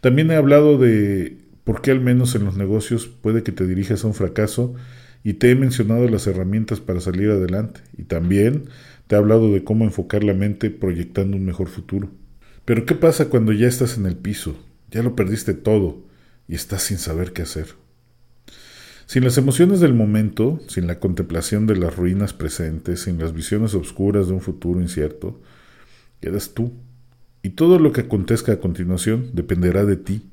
También 0.00 0.30
he 0.30 0.36
hablado 0.36 0.78
de 0.78 1.38
por 1.64 1.82
qué 1.82 1.90
al 1.90 2.00
menos 2.00 2.34
en 2.34 2.44
los 2.44 2.56
negocios 2.56 3.06
puede 3.06 3.42
que 3.42 3.52
te 3.52 3.66
dirijas 3.66 4.04
a 4.04 4.08
un 4.08 4.14
fracaso 4.14 4.74
y 5.24 5.34
te 5.34 5.50
he 5.50 5.54
mencionado 5.54 6.08
las 6.08 6.26
herramientas 6.26 6.80
para 6.80 7.00
salir 7.00 7.30
adelante 7.30 7.80
y 7.96 8.04
también 8.04 8.64
te 9.06 9.14
he 9.14 9.18
hablado 9.18 9.52
de 9.52 9.64
cómo 9.64 9.84
enfocar 9.84 10.24
la 10.24 10.34
mente 10.34 10.70
proyectando 10.70 11.36
un 11.36 11.44
mejor 11.44 11.68
futuro. 11.68 12.10
Pero 12.64 12.86
¿qué 12.86 12.94
pasa 12.94 13.28
cuando 13.28 13.52
ya 13.52 13.66
estás 13.66 13.96
en 13.96 14.06
el 14.06 14.16
piso? 14.16 14.56
Ya 14.90 15.02
lo 15.02 15.16
perdiste 15.16 15.54
todo 15.54 16.04
y 16.46 16.54
estás 16.54 16.82
sin 16.82 16.98
saber 16.98 17.32
qué 17.32 17.42
hacer. 17.42 17.74
Sin 19.06 19.24
las 19.24 19.36
emociones 19.36 19.80
del 19.80 19.94
momento, 19.94 20.60
sin 20.68 20.86
la 20.86 20.98
contemplación 20.98 21.66
de 21.66 21.76
las 21.76 21.96
ruinas 21.96 22.32
presentes, 22.32 23.02
sin 23.02 23.18
las 23.18 23.32
visiones 23.32 23.74
oscuras 23.74 24.28
de 24.28 24.34
un 24.34 24.40
futuro 24.40 24.80
incierto, 24.80 25.40
quedas 26.20 26.54
tú. 26.54 26.72
Y 27.42 27.50
todo 27.50 27.78
lo 27.78 27.92
que 27.92 28.02
acontezca 28.02 28.52
a 28.52 28.60
continuación 28.60 29.30
dependerá 29.32 29.84
de 29.84 29.96
ti. 29.96 30.30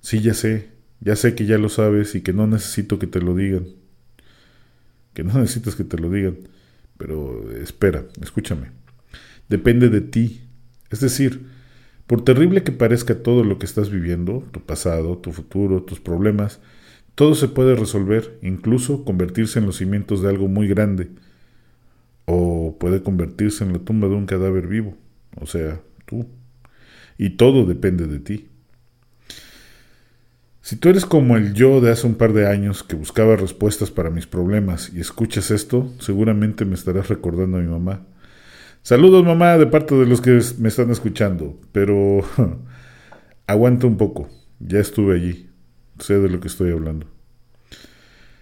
Sí, 0.00 0.20
ya 0.20 0.34
sé, 0.34 0.70
ya 1.00 1.14
sé 1.16 1.34
que 1.34 1.44
ya 1.44 1.58
lo 1.58 1.68
sabes 1.68 2.14
y 2.14 2.22
que 2.22 2.32
no 2.32 2.46
necesito 2.46 2.98
que 2.98 3.06
te 3.06 3.20
lo 3.20 3.34
digan. 3.34 3.66
Que 5.12 5.22
no 5.22 5.34
necesitas 5.38 5.76
que 5.76 5.84
te 5.84 5.98
lo 5.98 6.10
digan. 6.10 6.38
Pero 6.96 7.52
espera, 7.52 8.06
escúchame. 8.22 8.70
Depende 9.48 9.90
de 9.90 10.00
ti. 10.00 10.45
Es 10.90 11.00
decir, 11.00 11.46
por 12.06 12.24
terrible 12.24 12.62
que 12.62 12.72
parezca 12.72 13.22
todo 13.22 13.44
lo 13.44 13.58
que 13.58 13.66
estás 13.66 13.90
viviendo, 13.90 14.44
tu 14.52 14.60
pasado, 14.60 15.18
tu 15.18 15.32
futuro, 15.32 15.82
tus 15.82 16.00
problemas, 16.00 16.60
todo 17.14 17.34
se 17.34 17.48
puede 17.48 17.74
resolver, 17.74 18.38
incluso 18.42 19.04
convertirse 19.04 19.58
en 19.58 19.66
los 19.66 19.76
cimientos 19.76 20.22
de 20.22 20.28
algo 20.28 20.48
muy 20.48 20.68
grande, 20.68 21.10
o 22.26 22.76
puede 22.78 23.02
convertirse 23.02 23.64
en 23.64 23.72
la 23.72 23.78
tumba 23.78 24.08
de 24.08 24.14
un 24.14 24.26
cadáver 24.26 24.66
vivo, 24.66 24.96
o 25.40 25.46
sea, 25.46 25.80
tú. 26.04 26.26
Y 27.18 27.30
todo 27.30 27.64
depende 27.64 28.06
de 28.06 28.18
ti. 28.18 28.48
Si 30.60 30.76
tú 30.76 30.88
eres 30.88 31.06
como 31.06 31.36
el 31.36 31.54
yo 31.54 31.80
de 31.80 31.92
hace 31.92 32.06
un 32.06 32.16
par 32.16 32.32
de 32.32 32.48
años 32.48 32.82
que 32.82 32.96
buscaba 32.96 33.36
respuestas 33.36 33.92
para 33.92 34.10
mis 34.10 34.26
problemas 34.26 34.92
y 34.92 35.00
escuchas 35.00 35.50
esto, 35.52 35.92
seguramente 36.00 36.64
me 36.64 36.74
estarás 36.74 37.08
recordando 37.08 37.58
a 37.58 37.60
mi 37.60 37.68
mamá. 37.68 38.04
Saludos 38.86 39.24
mamá 39.24 39.58
de 39.58 39.66
parte 39.66 39.96
de 39.96 40.06
los 40.06 40.20
que 40.20 40.40
me 40.60 40.68
están 40.68 40.92
escuchando, 40.92 41.58
pero 41.72 42.20
aguanta 43.48 43.88
un 43.88 43.96
poco, 43.96 44.28
ya 44.60 44.78
estuve 44.78 45.16
allí, 45.16 45.50
sé 45.98 46.20
de 46.20 46.28
lo 46.28 46.38
que 46.38 46.46
estoy 46.46 46.70
hablando. 46.70 47.08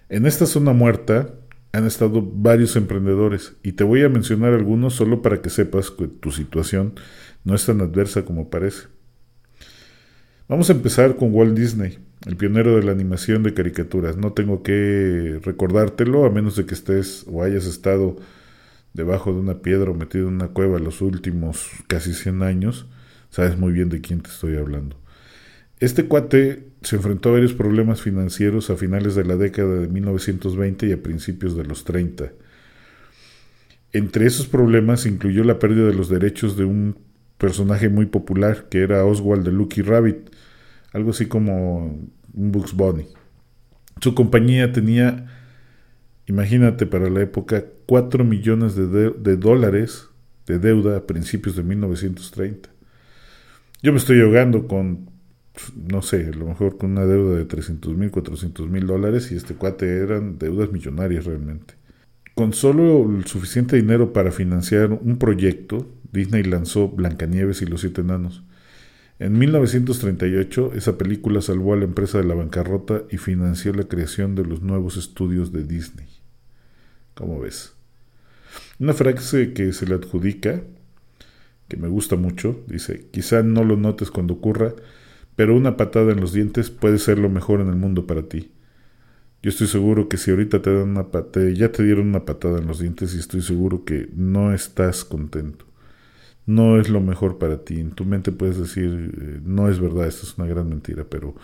En 0.07 0.27
esta 0.27 0.45
zona 0.45 0.71
muerta 0.71 1.33
han 1.71 1.87
estado 1.87 2.21
varios 2.21 2.75
emprendedores 2.75 3.55
y 3.63 3.71
te 3.71 3.83
voy 3.83 4.03
a 4.03 4.09
mencionar 4.09 4.53
algunos 4.53 4.93
solo 4.93 5.23
para 5.23 5.41
que 5.41 5.49
sepas 5.49 5.89
que 5.89 6.05
tu 6.07 6.29
situación 6.29 6.93
no 7.43 7.55
es 7.55 7.65
tan 7.65 7.81
adversa 7.81 8.23
como 8.23 8.51
parece. 8.51 8.83
Vamos 10.47 10.69
a 10.69 10.73
empezar 10.73 11.15
con 11.15 11.33
Walt 11.33 11.57
Disney 11.57 11.97
el 12.27 12.37
pionero 12.37 12.75
de 12.75 12.83
la 12.83 12.91
animación 12.91 13.41
de 13.41 13.55
caricaturas. 13.55 14.15
No 14.15 14.33
tengo 14.33 14.61
que 14.61 15.39
recordártelo 15.43 16.23
a 16.23 16.29
menos 16.29 16.55
de 16.55 16.67
que 16.67 16.75
estés 16.75 17.25
o 17.27 17.41
hayas 17.41 17.65
estado 17.65 18.17
debajo 18.95 19.33
de 19.33 19.39
una 19.39 19.61
piedra 19.61 19.91
o 19.91 19.93
metido 19.93 20.29
en 20.29 20.35
una 20.35 20.47
cueva 20.47 20.79
los 20.79 21.01
últimos 21.01 21.69
casi 21.87 22.13
100 22.13 22.43
años. 22.43 22.87
Sabes 23.29 23.57
muy 23.57 23.73
bien 23.73 23.89
de 23.89 24.01
quién 24.01 24.21
te 24.21 24.29
estoy 24.29 24.55
hablando. 24.55 24.97
Este 25.79 26.05
cuate 26.05 26.69
se 26.81 26.95
enfrentó 26.95 27.29
a 27.29 27.33
varios 27.33 27.53
problemas 27.53 28.01
financieros 28.01 28.69
a 28.69 28.77
finales 28.77 29.13
de 29.15 29.25
la 29.25 29.35
década 29.35 29.81
de 29.81 29.89
1920 29.89 30.87
y 30.87 30.91
a 30.93 31.03
principios 31.03 31.57
de 31.57 31.65
los 31.65 31.83
30. 31.83 32.31
Entre 33.91 34.25
esos 34.25 34.47
problemas 34.47 35.05
incluyó 35.05 35.43
la 35.43 35.59
pérdida 35.59 35.87
de 35.87 35.93
los 35.93 36.09
derechos 36.09 36.55
de 36.55 36.63
un 36.63 36.97
personaje 37.37 37.89
muy 37.89 38.05
popular 38.05 38.67
que 38.69 38.81
era 38.81 39.03
Oswald 39.03 39.43
de 39.43 39.51
Lucky 39.51 39.81
Rabbit, 39.81 40.29
algo 40.93 41.09
así 41.09 41.25
como 41.25 41.87
un 42.33 42.51
Bugs 42.51 42.73
Bunny. 42.73 43.07
Su 43.99 44.15
compañía 44.15 44.71
tenía, 44.71 45.27
imagínate 46.25 46.85
para 46.85 47.09
la 47.09 47.21
época, 47.21 47.65
4 47.85 48.23
millones 48.23 48.75
de, 48.75 49.11
de 49.11 49.37
dólares 49.37 50.09
de 50.47 50.59
deuda 50.59 50.97
a 50.97 51.07
principios 51.07 51.55
de 51.55 51.63
1930. 51.63 52.69
Yo 53.81 53.91
me 53.91 53.97
estoy 53.97 54.21
ahogando 54.21 54.67
con, 54.67 55.09
no 55.75 56.01
sé, 56.01 56.27
a 56.27 56.35
lo 56.35 56.45
mejor 56.45 56.77
con 56.77 56.91
una 56.91 57.05
deuda 57.05 57.37
de 57.37 57.45
300 57.45 57.95
mil, 57.95 58.11
400 58.11 58.69
mil 58.69 58.87
dólares 58.87 59.31
y 59.31 59.35
este 59.35 59.55
cuate 59.55 59.97
eran 59.97 60.37
deudas 60.37 60.71
millonarias 60.71 61.25
realmente. 61.25 61.75
Con 62.33 62.53
solo 62.53 63.09
el 63.09 63.25
suficiente 63.25 63.75
dinero 63.75 64.11
para 64.11 64.31
financiar 64.31 64.91
un 64.91 65.17
proyecto, 65.17 65.87
Disney 66.11 66.43
lanzó 66.43 66.89
Blancanieves 66.89 67.61
y 67.61 67.65
los 67.65 67.81
Siete 67.81 68.01
Enanos. 68.01 68.43
En 69.19 69.37
1938, 69.37 70.73
esa 70.75 70.97
película 70.97 71.41
salvó 71.41 71.73
a 71.73 71.77
la 71.77 71.85
empresa 71.85 72.17
de 72.17 72.25
la 72.25 72.33
bancarrota 72.33 73.03
y 73.09 73.17
financió 73.17 73.73
la 73.73 73.85
creación 73.85 74.35
de 74.35 74.43
los 74.43 74.61
nuevos 74.61 74.97
estudios 74.97 75.53
de 75.53 75.63
Disney. 75.63 76.07
¿Cómo 77.13 77.39
ves? 77.39 77.74
Una 78.79 78.93
frase 78.93 79.53
que 79.53 79.73
se 79.73 79.85
le 79.85 79.95
adjudica, 79.95 80.61
que 81.67 81.77
me 81.77 81.87
gusta 81.87 82.15
mucho, 82.15 82.63
dice, 82.67 83.07
quizá 83.11 83.43
no 83.43 83.63
lo 83.63 83.77
notes 83.77 84.11
cuando 84.11 84.35
ocurra, 84.35 84.73
pero 85.35 85.55
una 85.55 85.77
patada 85.77 86.11
en 86.11 86.21
los 86.21 86.33
dientes 86.33 86.69
puede 86.69 86.97
ser 86.99 87.19
lo 87.19 87.29
mejor 87.29 87.61
en 87.61 87.67
el 87.67 87.75
mundo 87.75 88.07
para 88.07 88.23
ti. 88.23 88.51
Yo 89.41 89.49
estoy 89.49 89.67
seguro 89.67 90.09
que 90.09 90.17
si 90.17 90.31
ahorita 90.31 90.61
te 90.61 90.73
dan 90.73 90.89
una 90.89 91.11
patada, 91.11 91.49
ya 91.49 91.71
te 91.71 91.83
dieron 91.83 92.07
una 92.07 92.25
patada 92.25 92.59
en 92.59 92.67
los 92.67 92.79
dientes 92.79 93.13
y 93.15 93.19
estoy 93.19 93.41
seguro 93.41 93.85
que 93.85 94.09
no 94.15 94.53
estás 94.53 95.03
contento 95.05 95.65
no 96.45 96.79
es 96.79 96.89
lo 96.89 97.01
mejor 97.01 97.37
para 97.37 97.63
ti. 97.63 97.79
En 97.79 97.91
tu 97.91 98.05
mente 98.05 98.31
puedes 98.31 98.57
decir, 98.57 99.13
eh, 99.17 99.39
no 99.43 99.69
es 99.69 99.79
verdad, 99.79 100.07
esto 100.07 100.25
es 100.25 100.37
una 100.37 100.47
gran 100.47 100.69
mentira, 100.69 101.05
pero, 101.09 101.35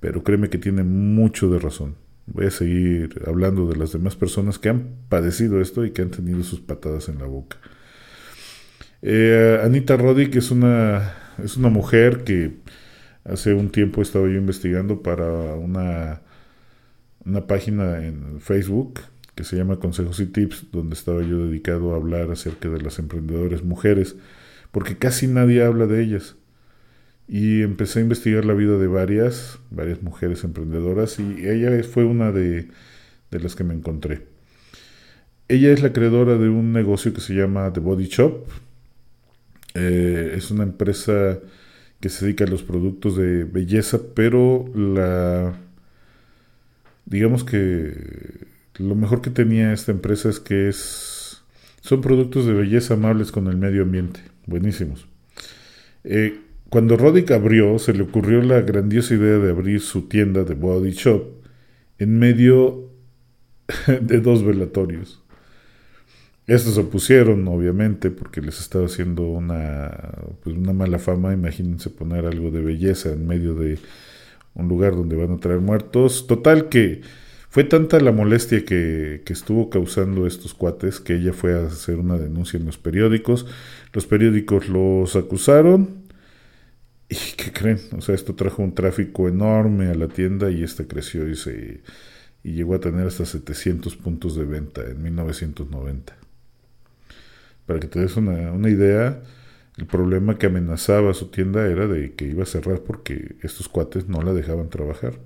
pero 0.00 0.22
créeme 0.22 0.48
que 0.48 0.58
tiene 0.58 0.84
mucho 0.84 1.50
de 1.50 1.58
razón. 1.58 1.96
Voy 2.26 2.46
a 2.46 2.50
seguir 2.50 3.22
hablando 3.26 3.66
de 3.68 3.76
las 3.76 3.92
demás 3.92 4.16
personas 4.16 4.58
que 4.58 4.68
han 4.68 4.96
padecido 5.08 5.60
esto 5.60 5.84
y 5.84 5.92
que 5.92 6.02
han 6.02 6.10
tenido 6.10 6.42
sus 6.42 6.60
patadas 6.60 7.08
en 7.08 7.18
la 7.18 7.26
boca. 7.26 7.58
Eh, 9.02 9.60
Anita 9.62 9.96
Roddick 9.96 10.34
es 10.36 10.50
una, 10.50 11.14
es 11.42 11.56
una 11.56 11.68
mujer 11.68 12.24
que 12.24 12.56
hace 13.24 13.54
un 13.54 13.70
tiempo 13.70 14.02
estaba 14.02 14.26
yo 14.26 14.34
investigando 14.34 15.02
para 15.02 15.54
una, 15.54 16.22
una 17.24 17.46
página 17.46 18.04
en 18.04 18.40
Facebook 18.40 19.00
que 19.36 19.44
se 19.44 19.56
llama 19.56 19.78
Consejos 19.78 20.18
y 20.20 20.26
Tips, 20.26 20.66
donde 20.72 20.94
estaba 20.94 21.22
yo 21.22 21.46
dedicado 21.46 21.92
a 21.92 21.96
hablar 21.96 22.30
acerca 22.30 22.70
de 22.70 22.80
las 22.80 22.98
emprendedoras 22.98 23.62
mujeres, 23.62 24.16
porque 24.72 24.96
casi 24.96 25.26
nadie 25.26 25.62
habla 25.62 25.86
de 25.86 26.02
ellas. 26.02 26.36
Y 27.28 27.62
empecé 27.62 27.98
a 27.98 28.02
investigar 28.02 28.44
la 28.44 28.54
vida 28.54 28.78
de 28.78 28.86
varias, 28.86 29.58
varias 29.70 30.02
mujeres 30.02 30.44
emprendedoras, 30.44 31.18
y 31.18 31.46
ella 31.48 31.82
fue 31.82 32.04
una 32.04 32.30
de, 32.32 32.68
de 33.30 33.40
las 33.40 33.56
que 33.56 33.64
me 33.64 33.74
encontré. 33.74 34.26
Ella 35.48 35.72
es 35.72 35.82
la 35.82 35.92
creadora 35.92 36.36
de 36.38 36.48
un 36.48 36.72
negocio 36.72 37.12
que 37.12 37.20
se 37.20 37.34
llama 37.34 37.72
The 37.72 37.80
Body 37.80 38.06
Shop. 38.06 38.46
Eh, 39.74 40.34
es 40.36 40.50
una 40.50 40.64
empresa 40.64 41.38
que 42.00 42.08
se 42.08 42.24
dedica 42.24 42.44
a 42.44 42.48
los 42.48 42.62
productos 42.62 43.16
de 43.16 43.44
belleza, 43.44 44.00
pero 44.14 44.64
la 44.74 45.54
digamos 47.04 47.44
que 47.44 48.46
lo 48.78 48.94
mejor 48.94 49.22
que 49.22 49.30
tenía 49.30 49.72
esta 49.72 49.92
empresa 49.92 50.28
es 50.28 50.40
que 50.40 50.68
es 50.68 51.42
son 51.80 52.00
productos 52.00 52.46
de 52.46 52.52
belleza 52.52 52.94
amables 52.94 53.30
con 53.30 53.46
el 53.46 53.56
medio 53.56 53.82
ambiente, 53.82 54.20
buenísimos. 54.46 55.06
Eh, 56.02 56.40
cuando 56.68 56.96
Roddick 56.96 57.30
abrió, 57.30 57.78
se 57.78 57.94
le 57.94 58.02
ocurrió 58.02 58.42
la 58.42 58.60
grandiosa 58.60 59.14
idea 59.14 59.38
de 59.38 59.50
abrir 59.50 59.80
su 59.80 60.08
tienda 60.08 60.44
de 60.44 60.54
body 60.54 60.90
shop 60.90 61.24
en 61.98 62.18
medio 62.18 62.90
de 64.00 64.20
dos 64.20 64.44
velatorios. 64.44 65.22
Estos 66.46 66.74
se 66.74 66.80
opusieron, 66.80 67.46
obviamente, 67.48 68.10
porque 68.10 68.40
les 68.40 68.60
estaba 68.60 68.86
haciendo 68.86 69.22
una, 69.24 70.12
pues 70.44 70.56
una 70.56 70.72
mala 70.72 71.00
fama. 71.00 71.32
Imagínense 71.32 71.90
poner 71.90 72.24
algo 72.24 72.52
de 72.52 72.60
belleza 72.60 73.12
en 73.12 73.26
medio 73.26 73.54
de 73.54 73.78
un 74.54 74.68
lugar 74.68 74.94
donde 74.94 75.16
van 75.16 75.32
a 75.32 75.38
traer 75.38 75.58
muertos. 75.58 76.28
Total 76.28 76.68
que 76.68 77.00
fue 77.48 77.64
tanta 77.64 77.98
la 77.98 78.12
molestia 78.12 78.64
que, 78.64 79.22
estuvo 79.26 79.70
causando 79.70 80.26
estos 80.26 80.54
cuates 80.54 81.00
que 81.00 81.16
ella 81.16 81.32
fue 81.32 81.54
a 81.58 81.66
hacer 81.66 81.96
una 81.96 82.16
denuncia 82.16 82.58
en 82.58 82.66
los 82.66 82.78
periódicos. 82.78 83.46
Los 83.92 84.06
periódicos 84.06 84.68
los 84.68 85.16
acusaron. 85.16 86.05
¿Y 87.08 87.36
qué 87.36 87.52
creen? 87.52 87.78
O 87.96 88.00
sea, 88.00 88.14
esto 88.14 88.34
trajo 88.34 88.62
un 88.62 88.74
tráfico 88.74 89.28
enorme 89.28 89.86
a 89.86 89.94
la 89.94 90.08
tienda 90.08 90.50
y 90.50 90.62
esta 90.62 90.86
creció 90.86 91.28
y, 91.28 91.36
se, 91.36 91.82
y 92.42 92.52
llegó 92.52 92.74
a 92.74 92.80
tener 92.80 93.06
hasta 93.06 93.24
700 93.24 93.96
puntos 93.96 94.36
de 94.36 94.44
venta 94.44 94.82
en 94.82 95.02
1990. 95.02 96.16
Para 97.64 97.80
que 97.80 97.86
te 97.86 98.00
des 98.00 98.16
una, 98.16 98.52
una 98.52 98.70
idea, 98.70 99.22
el 99.76 99.86
problema 99.86 100.38
que 100.38 100.46
amenazaba 100.46 101.10
a 101.10 101.14
su 101.14 101.26
tienda 101.28 101.66
era 101.66 101.86
de 101.86 102.14
que 102.14 102.26
iba 102.26 102.42
a 102.42 102.46
cerrar 102.46 102.80
porque 102.80 103.36
estos 103.42 103.68
cuates 103.68 104.08
no 104.08 104.22
la 104.22 104.32
dejaban 104.32 104.68
trabajar. 104.68 105.20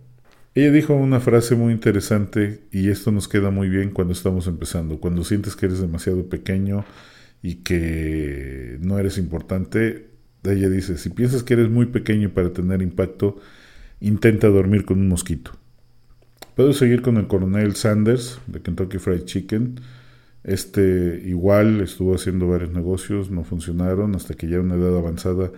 Ella 0.55 0.73
dijo 0.73 0.95
una 0.95 1.21
frase 1.21 1.55
muy 1.55 1.73
interesante 1.73 2.63
y 2.73 2.91
esto 2.91 3.13
nos 3.13 3.29
queda 3.29 3.51
muy 3.51 3.69
bien 3.69 3.91
cuando 3.91 4.13
estamos 4.13 4.49
empezando. 4.49 4.99
Cuando 4.99 5.25
sientes 5.25 5.55
que 5.57 5.67
eres 5.67 5.81
demasiado 5.81 6.29
pequeño 6.29 6.85
y 7.43 7.57
que 7.57 8.77
no 8.81 8.99
eres 8.99 9.17
importante, 9.17 10.10
Ella 10.45 10.69
dice, 10.69 10.97
si 10.97 11.11
piensas 11.11 11.43
que 11.43 11.55
eres 11.55 11.69
muy 11.69 11.87
pequeño 11.87 12.31
para 12.31 12.53
tener 12.53 12.83
impacto, 12.83 13.37
intenta 14.01 14.49
dormir 14.49 14.85
con 14.85 14.99
un 15.01 15.09
mosquito. 15.09 15.53
Puedo 16.57 16.73
seguir 16.73 17.03
con 17.03 17.17
el 17.17 17.27
coronel 17.27 17.77
Sanders 17.77 18.41
de 18.47 18.61
Kentucky 18.61 18.99
Fried 18.99 19.25
Chicken. 19.25 19.81
Este 20.43 21.23
igual 21.27 21.81
estuvo 21.81 22.15
haciendo 22.15 22.49
varios 22.49 22.71
negocios, 22.73 23.31
no 23.31 23.45
funcionaron 23.45 24.15
hasta 24.15 24.35
que 24.35 24.49
ya 24.49 24.57
a 24.57 24.61
una 24.61 24.77
edad 24.77 24.97
avanzada 24.97 25.53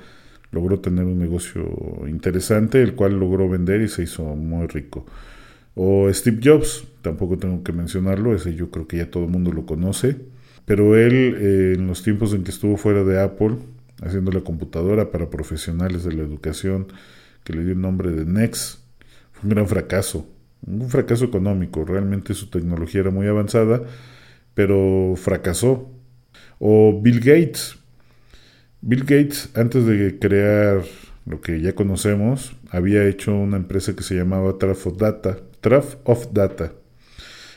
logró 0.51 0.81
tener 0.81 1.05
un 1.05 1.19
negocio 1.19 1.65
interesante, 2.09 2.83
el 2.83 2.95
cual 2.95 3.19
logró 3.19 3.49
vender 3.49 3.81
y 3.81 3.89
se 3.89 4.03
hizo 4.03 4.25
muy 4.25 4.67
rico. 4.67 5.07
O 5.75 6.13
Steve 6.13 6.41
Jobs, 6.43 6.85
tampoco 7.01 7.39
tengo 7.39 7.63
que 7.63 7.73
mencionarlo, 7.73 8.35
ese 8.35 8.55
yo 8.55 8.71
creo 8.71 8.87
que 8.87 8.99
ya 8.99 9.11
todo 9.11 9.25
el 9.25 9.31
mundo 9.31 9.53
lo 9.53 9.65
conoce. 9.65 10.17
Pero 10.67 10.97
él, 10.97 11.37
eh, 11.39 11.75
en 11.77 11.87
los 11.87 12.03
tiempos 12.03 12.35
en 12.35 12.45
que 12.45 12.51
estuvo 12.51 12.77
fuera 12.77 13.03
de 13.03 13.21
Apple, 13.21 13.57
haciendo 14.05 14.33
la 14.33 14.41
computadora 14.41 15.11
para 15.11 15.31
profesionales 15.31 16.05
de 16.05 16.13
la 16.13 16.23
educación, 16.23 16.89
que 17.45 17.53
le 17.53 17.65
dio 17.65 17.73
el 17.73 17.81
nombre 17.81 18.11
de 18.11 18.25
Next, 18.25 18.81
fue 19.33 19.45
un 19.45 19.51
gran 19.51 19.67
fracaso. 19.67 20.29
Un 20.67 20.89
fracaso 20.89 21.25
económico. 21.25 21.85
Realmente 21.85 22.35
su 22.35 22.49
tecnología 22.49 23.01
era 23.01 23.11
muy 23.11 23.27
avanzada, 23.27 23.83
pero 24.55 25.15
fracasó. 25.17 25.91
O 26.59 27.01
Bill 27.03 27.21
Gates. 27.21 27.77
Bill 28.81 29.01
Gates, 29.01 29.51
antes 29.55 29.87
de 29.87 30.19
crear 30.19 30.83
lo 31.27 31.41
que 31.41 31.61
ya 31.61 31.75
conocemos, 31.75 32.55
había 32.71 33.05
hecho 33.07 33.35
una 33.35 33.57
empresa 33.57 33.95
que 33.95 34.03
se 34.03 34.15
llamaba 34.15 34.59
Traf 34.59 34.87
Data, 34.97 35.39
Traf 35.61 35.97
of 36.05 36.33
Data, 36.33 36.73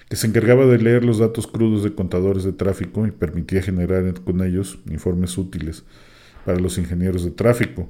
que 0.07 0.15
se 0.15 0.27
encargaba 0.27 0.65
de 0.67 0.77
leer 0.77 1.03
los 1.03 1.17
datos 1.17 1.47
crudos 1.47 1.83
de 1.83 1.93
contadores 1.93 2.43
de 2.43 2.53
tráfico 2.53 3.07
y 3.07 3.11
permitía 3.11 3.63
generar 3.63 4.13
con 4.21 4.43
ellos 4.43 4.79
informes 4.87 5.35
útiles 5.37 5.83
para 6.45 6.59
los 6.59 6.77
ingenieros 6.77 7.23
de 7.23 7.31
tráfico. 7.31 7.89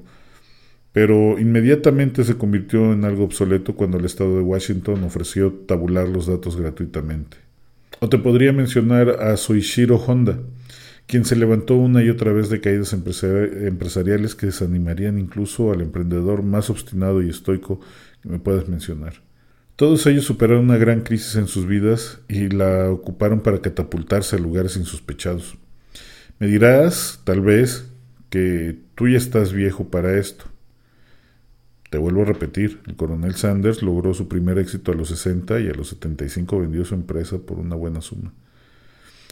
Pero 0.92 1.38
inmediatamente 1.38 2.24
se 2.24 2.36
convirtió 2.36 2.92
en 2.92 3.04
algo 3.04 3.24
obsoleto 3.24 3.76
cuando 3.76 3.98
el 3.98 4.06
estado 4.06 4.36
de 4.36 4.42
Washington 4.42 5.04
ofreció 5.04 5.52
tabular 5.52 6.08
los 6.08 6.26
datos 6.26 6.56
gratuitamente. 6.56 7.36
O 8.00 8.08
te 8.08 8.18
podría 8.18 8.52
mencionar 8.52 9.10
a 9.22 9.36
Soichiro 9.36 9.96
Honda, 9.96 10.38
quien 11.06 11.24
se 11.24 11.36
levantó 11.36 11.76
una 11.76 12.02
y 12.02 12.08
otra 12.08 12.32
vez 12.32 12.48
de 12.48 12.60
caídas 12.60 12.92
empresariales 12.92 14.34
que 14.34 14.46
desanimarían 14.46 15.18
incluso 15.18 15.70
al 15.70 15.82
emprendedor 15.82 16.42
más 16.42 16.70
obstinado 16.70 17.22
y 17.22 17.28
estoico 17.28 17.80
que 18.22 18.28
me 18.28 18.38
puedas 18.38 18.68
mencionar. 18.68 19.22
Todos 19.76 20.06
ellos 20.06 20.24
superaron 20.24 20.64
una 20.64 20.78
gran 20.78 21.02
crisis 21.02 21.36
en 21.36 21.46
sus 21.46 21.66
vidas 21.66 22.20
y 22.28 22.48
la 22.48 22.90
ocuparon 22.90 23.40
para 23.40 23.60
catapultarse 23.60 24.36
a 24.36 24.38
lugares 24.38 24.78
insospechados. 24.78 25.58
Me 26.38 26.46
dirás, 26.46 27.20
tal 27.24 27.42
vez, 27.42 27.86
que 28.30 28.78
tú 28.94 29.08
ya 29.08 29.18
estás 29.18 29.52
viejo 29.52 29.88
para 29.88 30.18
esto. 30.18 30.44
Te 31.90 31.98
vuelvo 31.98 32.22
a 32.22 32.26
repetir, 32.26 32.80
el 32.86 32.96
coronel 32.96 33.36
Sanders 33.36 33.82
logró 33.82 34.12
su 34.12 34.28
primer 34.28 34.58
éxito 34.58 34.92
a 34.92 34.94
los 34.94 35.08
60 35.08 35.60
y 35.60 35.68
a 35.68 35.72
los 35.72 35.88
75 35.88 36.58
vendió 36.58 36.84
su 36.84 36.94
empresa 36.94 37.38
por 37.38 37.58
una 37.58 37.76
buena 37.76 38.00
suma. 38.00 38.34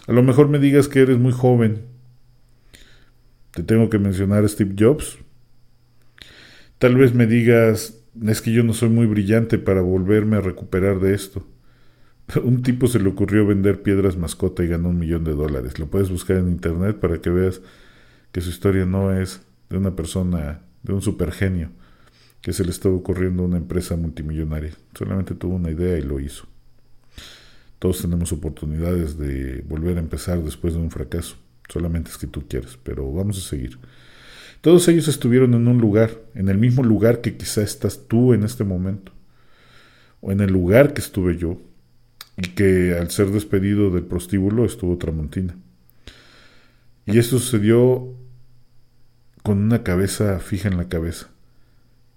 A 0.07 0.13
lo 0.13 0.23
mejor 0.23 0.49
me 0.49 0.59
digas 0.59 0.89
que 0.89 1.01
eres 1.01 1.19
muy 1.19 1.33
joven. 1.33 1.83
Te 3.51 3.63
tengo 3.63 3.91
que 3.91 3.99
mencionar 3.99 4.45
a 4.45 4.49
Steve 4.49 4.75
Jobs. 4.79 5.19
Tal 6.79 6.97
vez 6.97 7.15
me 7.15 7.27
digas, 7.27 7.99
es 8.27 8.43
que 8.43 8.53
yo 8.53 8.63
no 8.63 8.75
soy 8.75 8.91
muy 8.91 9.07
brillante 9.07 9.59
para 9.59 9.81
volverme 9.81 10.37
a 10.37 10.41
recuperar 10.41 11.01
de 11.01 11.15
esto. 11.15 11.47
Un 12.45 12.63
tipo 12.63 12.87
se 12.87 13.01
le 13.01 13.09
ocurrió 13.09 13.47
vender 13.47 13.83
piedras 13.83 14.17
mascota 14.17 14.63
y 14.63 14.69
ganó 14.69 14.89
un 14.91 14.99
millón 14.99 15.25
de 15.25 15.33
dólares. 15.33 15.79
Lo 15.79 15.87
puedes 15.87 16.11
buscar 16.11 16.39
en 16.39 16.49
internet 16.49 16.97
para 16.99 17.21
que 17.21 17.31
veas 17.31 17.61
que 18.35 18.41
su 18.41 18.51
historia 18.51 18.85
no 18.85 19.13
es 19.17 19.43
de 19.71 19.77
una 19.77 19.95
persona, 19.95 20.61
de 20.83 20.93
un 20.93 21.01
supergenio, 21.01 21.71
que 22.41 22.53
se 22.53 22.65
le 22.65 22.73
estaba 22.73 22.93
ocurriendo 22.93 23.45
una 23.45 23.59
empresa 23.59 23.95
multimillonaria. 23.95 24.73
Solamente 24.99 25.37
tuvo 25.37 25.55
una 25.55 25.71
idea 25.71 25.97
y 25.97 26.03
lo 26.03 26.19
hizo. 26.19 26.49
Todos 27.79 28.03
tenemos 28.03 28.33
oportunidades 28.33 29.17
de 29.19 29.63
volver 29.69 29.99
a 29.99 30.01
empezar 30.01 30.43
después 30.43 30.75
de 30.75 30.81
un 30.81 30.91
fracaso. 30.91 31.37
Solamente 31.69 32.11
es 32.11 32.19
que 32.19 32.27
tú 32.27 32.43
quieres, 32.49 32.77
pero 32.83 33.09
vamos 33.13 33.39
a 33.39 33.49
seguir. 33.49 33.79
Todos 34.63 34.89
ellos 34.89 35.07
estuvieron 35.07 35.55
en 35.55 35.69
un 35.69 35.79
lugar, 35.79 36.11
en 36.35 36.49
el 36.49 36.59
mismo 36.59 36.83
lugar 36.83 37.21
que 37.21 37.37
quizá 37.37 37.63
estás 37.63 38.09
tú 38.09 38.35
en 38.35 38.43
este 38.43 38.65
momento, 38.65 39.13
o 40.21 40.33
en 40.33 40.41
el 40.41 40.51
lugar 40.51 40.93
que 40.93 41.03
estuve 41.03 41.37
yo, 41.37 41.61
y 42.37 42.49
que 42.49 42.99
al 42.99 43.13
ser 43.13 43.29
despedido 43.29 43.93
del 43.93 44.03
prostíbulo 44.03 44.65
estuvo 44.65 44.99
Tramontina. 44.99 45.57
Y 47.07 47.19
esto 47.19 47.39
sucedió 47.39 48.24
con 49.45 49.59
una 49.59 49.83
cabeza 49.83 50.41
fija 50.41 50.69
en 50.69 50.79
la 50.79 50.89
cabeza. 50.89 51.29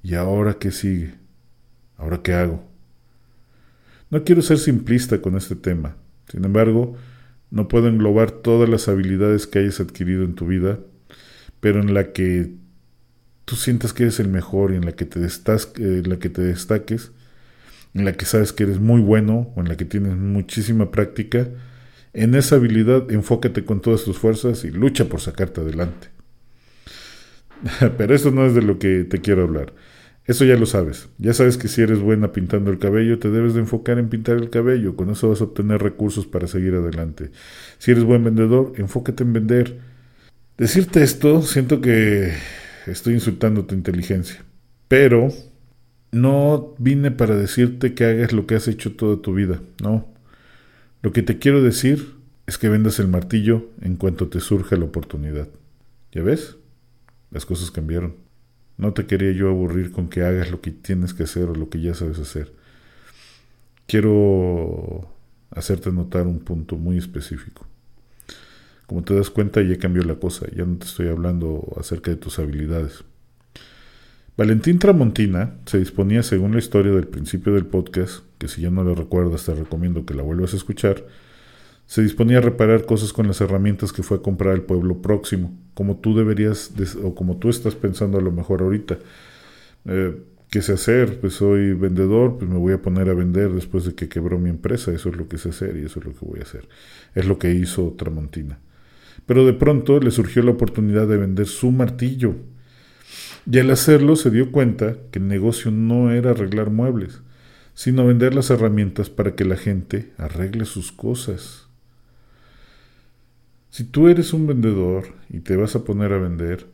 ¿Y 0.01 0.15
ahora 0.15 0.53
qué 0.53 0.71
sigue? 0.71 1.15
¿Ahora 1.97 2.21
qué 2.23 2.33
hago? 2.33 2.63
No 4.09 4.23
quiero 4.23 4.41
ser 4.41 4.57
simplista 4.59 5.21
con 5.21 5.35
este 5.35 5.57
tema. 5.57 5.97
Sin 6.31 6.45
embargo, 6.45 6.95
no 7.51 7.67
puedo 7.67 7.89
englobar 7.89 8.31
todas 8.31 8.69
las 8.69 8.87
habilidades 8.87 9.45
que 9.45 9.59
hayas 9.59 9.81
adquirido 9.81 10.23
en 10.23 10.35
tu 10.35 10.47
vida, 10.47 10.79
pero 11.59 11.81
en 11.81 11.93
la 11.93 12.13
que 12.13 12.53
tú 13.43 13.57
sientas 13.57 13.91
que 13.91 14.03
eres 14.03 14.21
el 14.21 14.29
mejor 14.29 14.71
y 14.71 14.77
en 14.77 14.85
la 14.85 14.93
que 14.93 15.03
te, 15.03 15.19
en 15.19 16.09
la 16.09 16.19
que 16.19 16.29
te 16.29 16.41
destaques, 16.41 17.11
en 17.93 18.05
la 18.05 18.13
que 18.13 18.23
sabes 18.23 18.53
que 18.53 18.63
eres 18.63 18.79
muy 18.79 19.01
bueno 19.01 19.51
o 19.57 19.59
en 19.59 19.67
la 19.67 19.75
que 19.75 19.83
tienes 19.83 20.15
muchísima 20.15 20.91
práctica, 20.91 21.49
en 22.13 22.35
esa 22.35 22.55
habilidad 22.55 23.11
enfócate 23.11 23.65
con 23.65 23.81
todas 23.81 24.05
tus 24.05 24.17
fuerzas 24.17 24.63
y 24.63 24.71
lucha 24.71 25.09
por 25.09 25.19
sacarte 25.19 25.59
adelante. 25.59 26.16
Pero 27.97 28.15
eso 28.15 28.31
no 28.31 28.45
es 28.45 28.53
de 28.53 28.61
lo 28.61 28.79
que 28.79 29.03
te 29.03 29.19
quiero 29.19 29.43
hablar. 29.43 29.73
Eso 30.25 30.43
ya 30.43 30.57
lo 30.57 30.65
sabes. 30.65 31.07
Ya 31.17 31.33
sabes 31.33 31.57
que 31.57 31.69
si 31.69 31.81
eres 31.81 31.99
buena 31.99 32.33
pintando 32.33 32.69
el 32.69 32.79
cabello, 32.79 33.17
te 33.17 33.31
debes 33.31 33.53
de 33.53 33.61
enfocar 33.61 33.97
en 33.97 34.09
pintar 34.09 34.35
el 34.37 34.49
cabello. 34.49 34.95
Con 34.97 35.09
eso 35.09 35.29
vas 35.29 35.39
a 35.39 35.45
obtener 35.45 35.81
recursos 35.81 36.27
para 36.27 36.47
seguir 36.47 36.75
adelante. 36.75 37.31
Si 37.77 37.91
eres 37.91 38.03
buen 38.03 38.23
vendedor, 38.25 38.73
enfócate 38.75 39.23
en 39.23 39.33
vender. 39.33 39.79
Decirte 40.57 41.01
esto, 41.01 41.41
siento 41.41 41.79
que 41.79 42.33
estoy 42.87 43.13
insultando 43.13 43.65
tu 43.65 43.73
inteligencia. 43.73 44.43
Pero 44.89 45.29
no 46.11 46.75
vine 46.77 47.11
para 47.11 47.35
decirte 47.37 47.93
que 47.93 48.05
hagas 48.05 48.33
lo 48.33 48.47
que 48.47 48.55
has 48.55 48.67
hecho 48.67 48.95
toda 48.95 49.21
tu 49.21 49.33
vida. 49.33 49.61
No. 49.81 50.07
Lo 51.01 51.13
que 51.13 51.23
te 51.23 51.37
quiero 51.39 51.63
decir 51.63 52.15
es 52.47 52.57
que 52.57 52.67
vendas 52.67 52.99
el 52.99 53.07
martillo 53.07 53.69
en 53.81 53.95
cuanto 53.95 54.27
te 54.27 54.41
surja 54.41 54.75
la 54.75 54.85
oportunidad. 54.85 55.47
¿Ya 56.11 56.21
ves? 56.21 56.57
Las 57.31 57.45
cosas 57.45 57.71
cambiaron. 57.71 58.15
No 58.77 58.93
te 58.93 59.05
quería 59.05 59.31
yo 59.31 59.49
aburrir 59.49 59.91
con 59.91 60.07
que 60.09 60.23
hagas 60.23 60.51
lo 60.51 60.61
que 60.61 60.71
tienes 60.71 61.13
que 61.13 61.23
hacer 61.23 61.45
o 61.45 61.55
lo 61.55 61.69
que 61.69 61.81
ya 61.81 61.93
sabes 61.93 62.19
hacer. 62.19 62.53
Quiero 63.87 65.09
hacerte 65.51 65.91
notar 65.91 66.27
un 66.27 66.39
punto 66.39 66.77
muy 66.77 66.97
específico. 66.97 67.65
Como 68.85 69.03
te 69.03 69.13
das 69.13 69.29
cuenta, 69.29 69.61
ya 69.61 69.77
cambió 69.77 70.03
la 70.03 70.15
cosa, 70.15 70.45
ya 70.55 70.65
no 70.65 70.77
te 70.77 70.85
estoy 70.85 71.07
hablando 71.09 71.73
acerca 71.77 72.11
de 72.11 72.17
tus 72.17 72.39
habilidades. 72.39 73.03
Valentín 74.37 74.77
Tramontina 74.77 75.55
se 75.65 75.79
disponía, 75.79 76.21
según 76.21 76.53
la 76.53 76.59
historia 76.59 76.91
del 76.91 77.07
principio 77.07 77.53
del 77.53 77.65
podcast, 77.65 78.23
que 78.37 78.47
si 78.47 78.61
ya 78.61 78.69
no 78.69 78.83
lo 78.83 78.93
recuerdas 78.93 79.45
te 79.45 79.55
recomiendo 79.55 80.05
que 80.05 80.13
la 80.13 80.21
vuelvas 80.21 80.53
a 80.53 80.57
escuchar, 80.57 81.03
se 81.87 82.01
disponía 82.01 82.39
a 82.39 82.41
reparar 82.41 82.85
cosas 82.85 83.13
con 83.13 83.27
las 83.27 83.39
herramientas 83.39 83.93
que 83.93 84.03
fue 84.03 84.17
a 84.17 84.21
comprar 84.21 84.53
el 84.53 84.61
pueblo 84.61 85.01
próximo, 85.01 85.57
como 85.73 85.97
tú 85.97 86.15
deberías, 86.15 86.71
o 87.01 87.15
como 87.15 87.37
tú 87.37 87.49
estás 87.49 87.75
pensando 87.75 88.17
a 88.17 88.21
lo 88.21 88.31
mejor 88.31 88.61
ahorita. 88.61 88.99
Eh, 89.85 90.21
¿Qué 90.49 90.61
sé 90.61 90.73
hacer? 90.73 91.19
Pues 91.19 91.33
soy 91.33 91.73
vendedor, 91.73 92.37
pues 92.37 92.49
me 92.49 92.57
voy 92.57 92.73
a 92.73 92.81
poner 92.81 93.09
a 93.09 93.13
vender 93.13 93.51
después 93.51 93.85
de 93.85 93.95
que 93.95 94.09
quebró 94.09 94.37
mi 94.37 94.49
empresa, 94.49 94.93
eso 94.93 95.09
es 95.09 95.15
lo 95.15 95.27
que 95.27 95.37
sé 95.37 95.49
hacer 95.49 95.77
y 95.77 95.85
eso 95.85 95.99
es 95.99 96.05
lo 96.05 96.13
que 96.13 96.25
voy 96.25 96.39
a 96.39 96.43
hacer. 96.43 96.67
Es 97.15 97.25
lo 97.25 97.39
que 97.39 97.51
hizo 97.53 97.95
Tramontina. 97.97 98.59
Pero 99.25 99.45
de 99.45 99.53
pronto 99.53 99.99
le 99.99 100.11
surgió 100.11 100.43
la 100.43 100.51
oportunidad 100.51 101.07
de 101.07 101.17
vender 101.17 101.47
su 101.47 101.71
martillo. 101.71 102.35
Y 103.49 103.59
al 103.59 103.71
hacerlo 103.71 104.15
se 104.15 104.29
dio 104.29 104.51
cuenta 104.51 104.97
que 105.11 105.19
el 105.19 105.27
negocio 105.27 105.71
no 105.71 106.11
era 106.11 106.31
arreglar 106.31 106.69
muebles, 106.69 107.21
sino 107.73 108.05
vender 108.05 108.33
las 108.33 108.49
herramientas 108.49 109.09
para 109.09 109.35
que 109.35 109.45
la 109.45 109.55
gente 109.55 110.11
arregle 110.17 110.65
sus 110.65 110.91
cosas. 110.91 111.66
Si 113.77 113.83
tú 113.83 114.07
eres 114.07 114.33
un 114.33 114.47
vendedor 114.47 115.13
y 115.29 115.41
te 115.41 115.55
vas 115.55 115.75
a 115.75 115.83
poner 115.83 116.11
a 116.11 116.17
vender, 116.17 116.65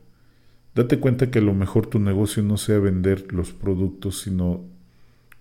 date 0.73 1.01
cuenta 1.01 1.29
que 1.29 1.39
a 1.39 1.41
lo 1.41 1.53
mejor 1.53 1.85
tu 1.85 1.99
negocio 1.99 2.41
no 2.43 2.55
sea 2.55 2.79
vender 2.79 3.33
los 3.33 3.51
productos, 3.51 4.21
sino 4.21 4.61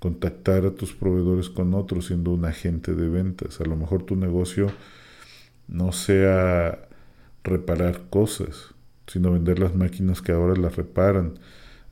contactar 0.01 0.67
a 0.67 0.73
tus 0.73 0.93
proveedores 0.93 1.51
con 1.51 1.73
otros 1.75 2.07
siendo 2.07 2.33
un 2.33 2.47
agente 2.47 2.97
de 2.97 3.09
ventas. 3.09 3.61
A 3.61 3.65
lo 3.65 3.77
mejor 3.77 4.03
tu 4.03 4.17
negocio 4.17 4.73
no 5.69 5.93
sea 5.93 6.89
reparar 7.45 8.09
cosas, 8.11 8.75
sino 9.07 9.31
vender 9.31 9.61
las 9.61 9.77
máquinas 9.77 10.21
que 10.21 10.33
ahora 10.33 10.61
las 10.61 10.75
reparan, 10.75 11.35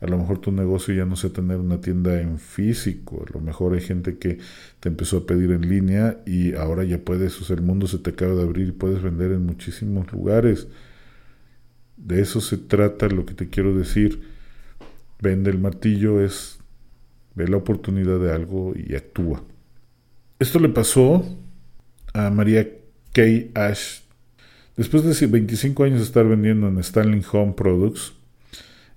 a 0.01 0.07
lo 0.07 0.17
mejor 0.17 0.39
tu 0.39 0.51
negocio 0.51 0.95
ya 0.95 1.05
no 1.05 1.17
sé 1.17 1.31
tener 1.31 1.59
una 1.59 1.81
tienda 1.81 2.21
en 2.21 2.39
físico, 2.39 3.25
a 3.29 3.33
lo 3.33 3.41
mejor 3.41 3.75
hay 3.75 3.81
gente 3.81 4.19
que 4.19 4.39
te 4.81 4.89
empezó 4.89 5.19
a 5.19 5.27
pedir 5.27 5.51
en 5.51 5.69
línea 5.69 6.21
y 6.27 6.55
ahora 6.55 6.85
ya 6.85 6.99
puedes, 6.99 7.41
o 7.41 7.45
sea, 7.45 7.57
el 7.57 7.63
mundo 7.63 7.87
se 7.87 7.99
te 7.99 8.11
acaba 8.11 8.35
de 8.35 8.43
abrir 8.43 8.69
y 8.69 8.73
puedes 8.73 9.03
vender 9.03 9.33
en 9.33 9.45
muchísimos 9.45 10.11
lugares. 10.13 10.69
De 11.97 12.23
eso 12.23 12.41
se 12.41 12.57
trata 12.57 13.09
lo 13.09 13.27
que 13.27 13.35
te 13.35 13.51
quiero 13.51 13.77
decir. 13.77 14.23
Vende 15.21 15.51
el 15.51 15.59
martillo 15.59 16.25
es 16.25 16.61
ve 17.35 17.49
la 17.49 17.59
oportunidad 17.59 18.19
de 18.19 18.33
algo 18.33 18.73
y 18.75 18.95
actúa. 18.95 19.43
Esto 20.39 20.59
le 20.59 20.69
pasó 20.71 21.25
a 22.15 22.31
María 22.31 22.69
Kay 23.13 23.51
Ash. 23.55 24.01
Después 24.77 25.05
de 25.05 25.27
25 25.27 25.85
años 25.85 25.99
de 25.99 26.05
estar 26.05 26.27
vendiendo 26.27 26.69
en 26.69 26.79
Stanley 26.79 27.23
Home 27.33 27.53
Products, 27.53 28.15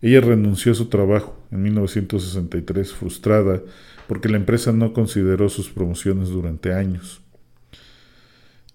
ella 0.09 0.19
renunció 0.19 0.73
a 0.73 0.75
su 0.75 0.87
trabajo 0.87 1.41
en 1.49 1.63
1963 1.63 2.91
frustrada 2.91 3.61
porque 4.07 4.27
la 4.27 4.35
empresa 4.35 4.73
no 4.73 4.91
consideró 4.91 5.47
sus 5.47 5.69
promociones 5.69 6.27
durante 6.27 6.73
años. 6.73 7.21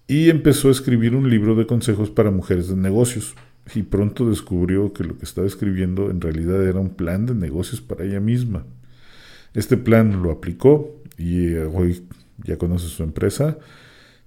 Y 0.07 0.31
empezó 0.31 0.69
a 0.69 0.71
escribir 0.71 1.13
un 1.13 1.29
libro 1.29 1.53
de 1.53 1.67
consejos 1.67 2.09
para 2.09 2.31
mujeres 2.31 2.67
de 2.67 2.75
negocios. 2.75 3.35
Y 3.75 3.83
pronto 3.83 4.27
descubrió 4.27 4.91
que 4.91 5.03
lo 5.03 5.19
que 5.19 5.25
estaba 5.25 5.45
escribiendo 5.45 6.09
en 6.09 6.19
realidad 6.19 6.67
era 6.67 6.79
un 6.79 6.95
plan 6.95 7.27
de 7.27 7.35
negocios 7.35 7.79
para 7.79 8.05
ella 8.05 8.19
misma. 8.19 8.65
Este 9.53 9.77
plan 9.77 10.23
lo 10.23 10.31
aplicó 10.31 10.99
y 11.15 11.49
eh, 11.49 11.63
hoy 11.63 12.07
ya 12.43 12.57
conoce 12.57 12.87
su 12.87 13.03
empresa. 13.03 13.59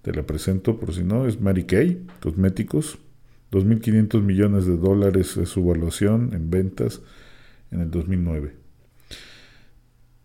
Te 0.02 0.12
la 0.12 0.22
presento 0.22 0.78
por 0.78 0.94
si 0.94 1.02
no. 1.02 1.26
Es 1.26 1.40
Mary 1.40 1.64
Kay 1.64 2.06
Cosméticos. 2.20 2.98
2.500 3.52 4.22
millones 4.22 4.66
de 4.66 4.78
dólares 4.78 5.36
es 5.36 5.50
su 5.50 5.60
evaluación 5.60 6.30
en 6.32 6.50
ventas 6.50 7.02
en 7.70 7.82
el 7.82 7.90
2009. 7.90 8.54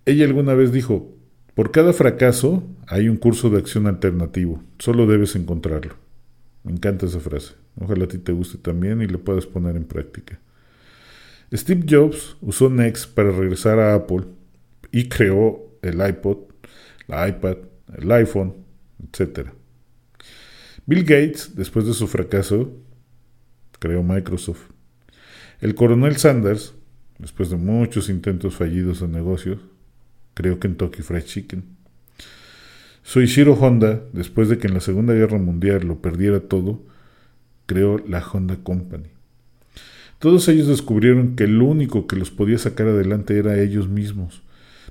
Ella 0.05 0.25
alguna 0.25 0.53
vez 0.53 0.71
dijo, 0.71 1.13
por 1.53 1.71
cada 1.71 1.91
fracaso 1.91 2.63
hay 2.87 3.09
un 3.09 3.17
curso 3.17 3.49
de 3.49 3.57
acción 3.57 3.85
alternativo, 3.85 4.63
solo 4.79 5.05
debes 5.05 5.35
encontrarlo. 5.35 5.95
Me 6.63 6.71
encanta 6.71 7.05
esa 7.05 7.19
frase, 7.19 7.55
ojalá 7.77 8.05
a 8.05 8.07
ti 8.07 8.17
te 8.17 8.31
guste 8.31 8.57
también 8.57 9.01
y 9.01 9.07
lo 9.07 9.19
puedas 9.19 9.45
poner 9.45 9.75
en 9.75 9.83
práctica. 9.83 10.39
Steve 11.53 11.85
Jobs 11.87 12.37
usó 12.41 12.69
Next 12.69 13.13
para 13.13 13.31
regresar 13.31 13.79
a 13.79 13.93
Apple 13.93 14.23
y 14.91 15.09
creó 15.09 15.77
el 15.81 16.05
iPod, 16.05 16.37
la 17.07 17.27
iPad, 17.27 17.57
el 17.97 18.11
iPhone, 18.11 18.53
etc. 19.01 19.49
Bill 20.85 21.03
Gates, 21.03 21.55
después 21.55 21.85
de 21.85 21.93
su 21.93 22.07
fracaso, 22.07 22.71
creó 23.79 24.03
Microsoft. 24.03 24.69
El 25.61 25.75
coronel 25.75 26.17
Sanders, 26.17 26.73
después 27.17 27.49
de 27.49 27.57
muchos 27.57 28.09
intentos 28.09 28.55
fallidos 28.55 29.01
en 29.01 29.11
negocios, 29.11 29.59
creó 30.33 30.59
Kentucky 30.59 31.01
Fried 31.01 31.23
Chicken. 31.23 31.63
Soichiro 33.03 33.53
Honda, 33.53 34.01
después 34.13 34.49
de 34.49 34.57
que 34.57 34.67
en 34.67 34.73
la 34.73 34.81
Segunda 34.81 35.13
Guerra 35.13 35.37
Mundial 35.37 35.87
lo 35.87 36.01
perdiera 36.01 36.41
todo, 36.41 36.83
creó 37.65 38.03
la 38.05 38.19
Honda 38.21 38.57
Company. 38.57 39.09
Todos 40.19 40.47
ellos 40.47 40.67
descubrieron 40.67 41.35
que 41.35 41.47
lo 41.47 41.65
único 41.65 42.07
que 42.07 42.15
los 42.15 42.31
podía 42.31 42.57
sacar 42.57 42.87
adelante 42.87 43.37
era 43.37 43.61
ellos 43.61 43.87
mismos. 43.87 44.41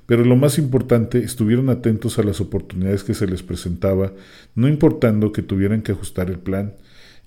Pero 0.05 0.23
lo 0.23 0.37
más 0.37 0.57
importante, 0.57 1.19
estuvieron 1.19 1.69
atentos 1.69 2.17
a 2.17 2.23
las 2.23 2.39
oportunidades 2.39 3.03
que 3.03 3.13
se 3.13 3.27
les 3.27 3.43
presentaba, 3.43 4.13
no 4.55 4.69
importando 4.69 5.33
que 5.33 5.41
tuvieran 5.41 5.81
que 5.81 5.91
ajustar 5.91 6.29
el 6.29 6.39
plan, 6.39 6.75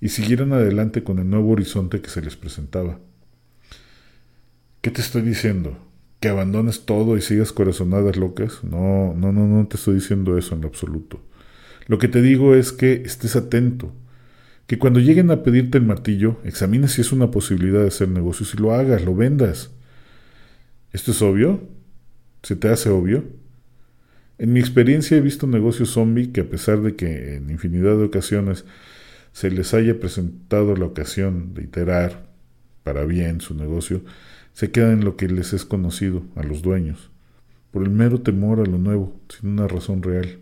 y 0.01 0.09
siguieron 0.09 0.51
adelante 0.51 1.03
con 1.03 1.19
el 1.19 1.29
nuevo 1.29 1.51
horizonte 1.51 2.01
que 2.01 2.09
se 2.09 2.21
les 2.21 2.35
presentaba. 2.35 2.99
¿Qué 4.81 4.91
te 4.91 4.99
estoy 4.99 5.21
diciendo? 5.21 5.77
que 6.21 6.29
abandones 6.29 6.85
todo 6.85 7.17
y 7.17 7.21
sigas 7.21 7.51
corazonadas 7.51 8.15
locas. 8.15 8.63
No, 8.63 9.13
no, 9.17 9.33
no, 9.33 9.47
no 9.47 9.67
te 9.67 9.75
estoy 9.75 9.95
diciendo 9.95 10.37
eso 10.37 10.53
en 10.55 10.61
lo 10.61 10.67
absoluto. 10.67 11.19
Lo 11.87 11.97
que 11.97 12.07
te 12.07 12.21
digo 12.21 12.55
es 12.55 12.71
que 12.71 13.01
estés 13.03 13.35
atento, 13.35 13.91
que 14.67 14.77
cuando 14.77 14.99
lleguen 14.99 15.31
a 15.31 15.41
pedirte 15.41 15.79
el 15.79 15.83
martillo, 15.83 16.37
examines 16.45 16.91
si 16.91 17.01
es 17.01 17.11
una 17.11 17.31
posibilidad 17.31 17.81
de 17.81 17.87
hacer 17.87 18.07
negocios 18.07 18.53
y 18.53 18.57
lo 18.57 18.71
hagas, 18.71 19.03
lo 19.03 19.15
vendas. 19.15 19.71
¿Esto 20.93 21.09
es 21.09 21.21
obvio? 21.23 21.67
¿Se 22.43 22.55
te 22.55 22.69
hace 22.69 22.89
obvio? 22.89 23.23
En 24.37 24.53
mi 24.53 24.59
experiencia 24.59 25.17
he 25.17 25.21
visto 25.21 25.47
negocios 25.47 25.89
zombie 25.89 26.31
que 26.31 26.41
a 26.41 26.49
pesar 26.49 26.81
de 26.81 26.95
que 26.95 27.35
en 27.35 27.49
infinidad 27.49 27.97
de 27.97 28.05
ocasiones 28.05 28.63
se 29.33 29.49
les 29.49 29.73
haya 29.73 29.99
presentado 29.99 30.75
la 30.75 30.85
ocasión 30.85 31.53
de 31.53 31.63
iterar 31.63 32.25
para 32.83 33.05
bien 33.05 33.41
su 33.41 33.53
negocio, 33.53 34.01
se 34.53 34.71
quedan 34.71 34.93
en 34.93 35.05
lo 35.05 35.15
que 35.15 35.27
les 35.27 35.53
es 35.53 35.65
conocido, 35.65 36.23
a 36.35 36.43
los 36.43 36.61
dueños, 36.61 37.09
por 37.71 37.83
el 37.83 37.89
mero 37.89 38.21
temor 38.21 38.59
a 38.59 38.65
lo 38.65 38.77
nuevo, 38.77 39.15
sin 39.29 39.51
una 39.51 39.67
razón 39.67 40.03
real. 40.03 40.39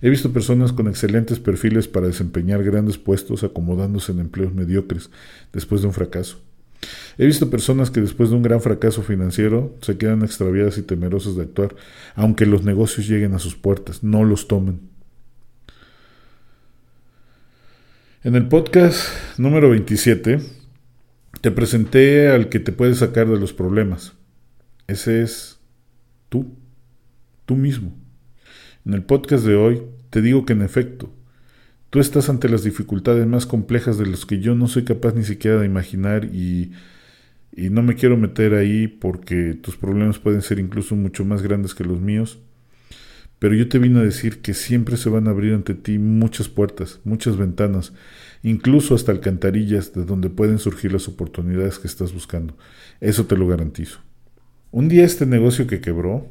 He 0.00 0.10
visto 0.10 0.32
personas 0.32 0.72
con 0.72 0.88
excelentes 0.88 1.38
perfiles 1.38 1.88
para 1.88 2.06
desempeñar 2.06 2.62
grandes 2.64 2.98
puestos 2.98 3.44
acomodándose 3.44 4.12
en 4.12 4.20
empleos 4.20 4.52
mediocres 4.52 5.10
después 5.52 5.80
de 5.80 5.88
un 5.88 5.92
fracaso. 5.92 6.38
He 7.18 7.26
visto 7.26 7.50
personas 7.50 7.90
que 7.90 8.00
después 8.00 8.30
de 8.30 8.36
un 8.36 8.42
gran 8.42 8.60
fracaso 8.60 9.02
financiero 9.02 9.76
se 9.80 9.98
quedan 9.98 10.22
extraviadas 10.22 10.78
y 10.78 10.82
temerosas 10.82 11.36
de 11.36 11.42
actuar, 11.42 11.76
aunque 12.14 12.46
los 12.46 12.64
negocios 12.64 13.06
lleguen 13.06 13.34
a 13.34 13.38
sus 13.38 13.54
puertas, 13.54 14.02
no 14.02 14.24
los 14.24 14.48
tomen. 14.48 14.91
En 18.24 18.36
el 18.36 18.46
podcast 18.46 19.08
número 19.36 19.70
27 19.70 20.38
te 21.40 21.50
presenté 21.50 22.28
al 22.28 22.48
que 22.50 22.60
te 22.60 22.70
puede 22.70 22.94
sacar 22.94 23.26
de 23.26 23.36
los 23.36 23.52
problemas. 23.52 24.12
Ese 24.86 25.22
es 25.22 25.58
tú, 26.28 26.54
tú 27.46 27.56
mismo. 27.56 27.92
En 28.86 28.94
el 28.94 29.02
podcast 29.02 29.44
de 29.44 29.56
hoy 29.56 29.82
te 30.10 30.22
digo 30.22 30.46
que 30.46 30.52
en 30.52 30.62
efecto, 30.62 31.12
tú 31.90 31.98
estás 31.98 32.28
ante 32.28 32.48
las 32.48 32.62
dificultades 32.62 33.26
más 33.26 33.44
complejas 33.44 33.98
de 33.98 34.06
las 34.06 34.24
que 34.24 34.38
yo 34.38 34.54
no 34.54 34.68
soy 34.68 34.84
capaz 34.84 35.16
ni 35.16 35.24
siquiera 35.24 35.58
de 35.58 35.66
imaginar 35.66 36.26
y, 36.26 36.70
y 37.50 37.70
no 37.70 37.82
me 37.82 37.96
quiero 37.96 38.16
meter 38.16 38.54
ahí 38.54 38.86
porque 38.86 39.54
tus 39.54 39.76
problemas 39.76 40.20
pueden 40.20 40.42
ser 40.42 40.60
incluso 40.60 40.94
mucho 40.94 41.24
más 41.24 41.42
grandes 41.42 41.74
que 41.74 41.82
los 41.82 42.00
míos. 42.00 42.38
Pero 43.42 43.56
yo 43.56 43.68
te 43.68 43.80
vine 43.80 43.98
a 43.98 44.04
decir 44.04 44.40
que 44.40 44.54
siempre 44.54 44.96
se 44.96 45.08
van 45.08 45.26
a 45.26 45.30
abrir 45.30 45.52
ante 45.52 45.74
ti 45.74 45.98
muchas 45.98 46.48
puertas, 46.48 47.00
muchas 47.02 47.36
ventanas, 47.36 47.92
incluso 48.44 48.94
hasta 48.94 49.10
alcantarillas 49.10 49.92
de 49.92 50.04
donde 50.04 50.30
pueden 50.30 50.60
surgir 50.60 50.92
las 50.92 51.08
oportunidades 51.08 51.80
que 51.80 51.88
estás 51.88 52.12
buscando. 52.12 52.56
Eso 53.00 53.26
te 53.26 53.36
lo 53.36 53.48
garantizo. 53.48 53.98
Un 54.70 54.88
día 54.88 55.04
este 55.04 55.26
negocio 55.26 55.66
que 55.66 55.80
quebró, 55.80 56.28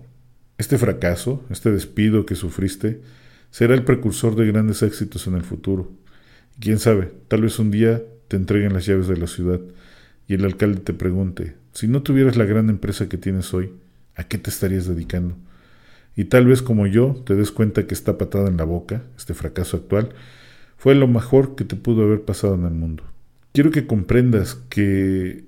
este 0.57 0.77
fracaso, 0.77 1.43
este 1.49 1.69
despido 1.69 2.25
que 2.25 2.35
sufriste, 2.35 3.01
será 3.49 3.73
el 3.73 3.83
precursor 3.83 4.37
de 4.37 4.47
grandes 4.47 4.81
éxitos 4.81 5.27
en 5.27 5.35
el 5.35 5.43
futuro. 5.43 5.91
quién 6.61 6.79
sabe, 6.79 7.11
tal 7.27 7.41
vez 7.41 7.59
un 7.59 7.71
día 7.71 8.01
te 8.29 8.37
entreguen 8.37 8.71
las 8.71 8.85
llaves 8.85 9.09
de 9.09 9.17
la 9.17 9.27
ciudad 9.27 9.59
y 10.29 10.35
el 10.35 10.45
alcalde 10.45 10.79
te 10.79 10.93
pregunte, 10.93 11.57
si 11.73 11.89
no 11.89 12.03
tuvieras 12.03 12.37
la 12.37 12.45
gran 12.45 12.69
empresa 12.69 13.09
que 13.09 13.17
tienes 13.17 13.53
hoy, 13.53 13.73
¿a 14.15 14.23
qué 14.23 14.37
te 14.37 14.49
estarías 14.49 14.87
dedicando? 14.87 15.35
Y 16.15 16.25
tal 16.25 16.45
vez 16.45 16.61
como 16.61 16.87
yo 16.87 17.21
te 17.25 17.35
des 17.35 17.51
cuenta 17.51 17.87
que 17.87 17.93
está 17.93 18.17
patada 18.17 18.49
en 18.49 18.57
la 18.57 18.63
boca, 18.63 19.03
este 19.17 19.33
fracaso 19.33 19.77
actual, 19.77 20.09
fue 20.77 20.95
lo 20.95 21.07
mejor 21.07 21.55
que 21.55 21.63
te 21.63 21.75
pudo 21.75 22.03
haber 22.03 22.23
pasado 22.23 22.55
en 22.55 22.65
el 22.65 22.73
mundo. 22.73 23.03
Quiero 23.53 23.71
que 23.71 23.87
comprendas 23.87 24.55
que 24.69 25.45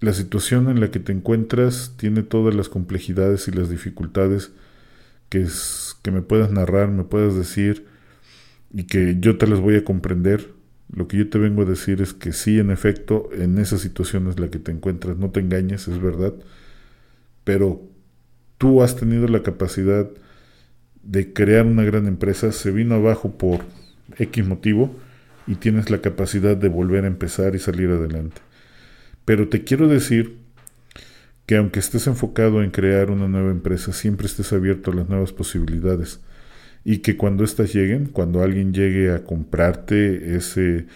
la 0.00 0.12
situación 0.12 0.68
en 0.68 0.80
la 0.80 0.90
que 0.90 1.00
te 1.00 1.12
encuentras 1.12 1.94
tiene 1.96 2.22
todas 2.22 2.54
las 2.54 2.68
complejidades 2.68 3.48
y 3.48 3.52
las 3.52 3.70
dificultades 3.70 4.52
que, 5.28 5.46
que 6.02 6.10
me 6.10 6.22
puedas 6.22 6.50
narrar, 6.50 6.88
me 6.88 7.04
puedas 7.04 7.34
decir 7.34 7.86
y 8.72 8.84
que 8.84 9.16
yo 9.20 9.38
te 9.38 9.46
las 9.46 9.60
voy 9.60 9.76
a 9.76 9.84
comprender. 9.84 10.54
Lo 10.92 11.08
que 11.08 11.16
yo 11.16 11.28
te 11.28 11.38
vengo 11.38 11.62
a 11.62 11.64
decir 11.64 12.00
es 12.00 12.12
que 12.12 12.32
sí, 12.32 12.58
en 12.58 12.70
efecto, 12.70 13.30
en 13.32 13.58
esa 13.58 13.78
situación 13.78 14.28
es 14.28 14.38
la 14.38 14.50
que 14.50 14.58
te 14.58 14.70
encuentras, 14.70 15.16
no 15.16 15.30
te 15.30 15.40
engañes, 15.40 15.88
es 15.88 16.00
verdad, 16.00 16.34
pero 17.42 17.82
tú 18.58 18.82
has 18.82 18.96
tenido 18.96 19.28
la 19.28 19.42
capacidad 19.42 20.08
de 21.02 21.32
crear 21.32 21.66
una 21.66 21.84
gran 21.84 22.06
empresa, 22.06 22.52
se 22.52 22.70
vino 22.70 22.96
abajo 22.96 23.36
por 23.36 23.60
X 24.18 24.46
motivo 24.46 24.94
y 25.46 25.54
tienes 25.56 25.90
la 25.90 26.00
capacidad 26.00 26.56
de 26.56 26.68
volver 26.68 27.04
a 27.04 27.08
empezar 27.08 27.54
y 27.54 27.58
salir 27.58 27.90
adelante. 27.90 28.40
Pero 29.24 29.48
te 29.48 29.64
quiero 29.64 29.88
decir 29.88 30.36
que 31.46 31.56
aunque 31.56 31.78
estés 31.78 32.06
enfocado 32.08 32.62
en 32.62 32.70
crear 32.70 33.10
una 33.10 33.28
nueva 33.28 33.52
empresa, 33.52 33.92
siempre 33.92 34.26
estés 34.26 34.52
abierto 34.52 34.90
a 34.90 34.94
las 34.94 35.08
nuevas 35.08 35.32
posibilidades 35.32 36.20
y 36.84 36.98
que 36.98 37.16
cuando 37.16 37.44
éstas 37.44 37.72
lleguen, 37.72 38.06
cuando 38.06 38.42
alguien 38.42 38.72
llegue 38.72 39.12
a 39.12 39.22
comprarte 39.22 40.36
ese 40.36 40.86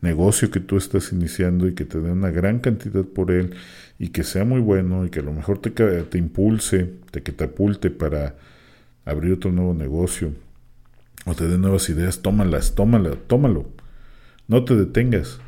negocio 0.00 0.50
que 0.50 0.60
tú 0.60 0.76
estás 0.76 1.12
iniciando 1.12 1.66
y 1.66 1.74
que 1.74 1.84
te 1.84 2.00
dé 2.00 2.12
una 2.12 2.30
gran 2.30 2.60
cantidad 2.60 3.04
por 3.04 3.30
él 3.32 3.54
y 3.98 4.08
que 4.08 4.24
sea 4.24 4.44
muy 4.44 4.60
bueno 4.60 5.04
y 5.06 5.10
que 5.10 5.20
a 5.20 5.22
lo 5.22 5.32
mejor 5.32 5.58
te, 5.58 5.70
te 5.70 6.18
impulse, 6.18 6.92
te 7.10 7.22
catapulte 7.22 7.90
para 7.90 8.36
abrir 9.04 9.32
otro 9.32 9.52
nuevo 9.52 9.74
negocio 9.74 10.32
o 11.24 11.34
te 11.34 11.48
dé 11.48 11.58
nuevas 11.58 11.88
ideas, 11.88 12.22
tómalas, 12.22 12.74
tómala, 12.74 13.16
tómalo. 13.26 13.66
No 14.48 14.64
te 14.64 14.76
detengas. 14.76 15.40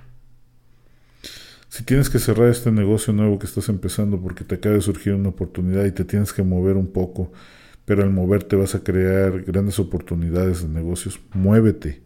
Si 1.68 1.84
tienes 1.84 2.11
que 2.11 2.18
cerrar 2.18 2.48
este 2.48 2.72
negocio 2.72 3.12
nuevo 3.12 3.38
que 3.38 3.46
estás 3.46 3.68
empezando 3.68 4.20
porque 4.20 4.42
te 4.42 4.56
acaba 4.56 4.74
de 4.74 4.80
surgir 4.80 5.14
una 5.14 5.28
oportunidad 5.28 5.84
y 5.84 5.92
te 5.92 6.04
tienes 6.04 6.32
que 6.32 6.42
mover 6.42 6.76
un 6.76 6.88
poco, 6.88 7.30
pero 7.84 8.02
al 8.02 8.11
moverte 8.11 8.56
vas 8.56 8.74
a 8.74 8.82
crear 8.82 9.42
grandes 9.42 9.78
oportunidades 9.78 10.62
de 10.62 10.68
negocios, 10.68 11.20
muévete. 11.32 12.00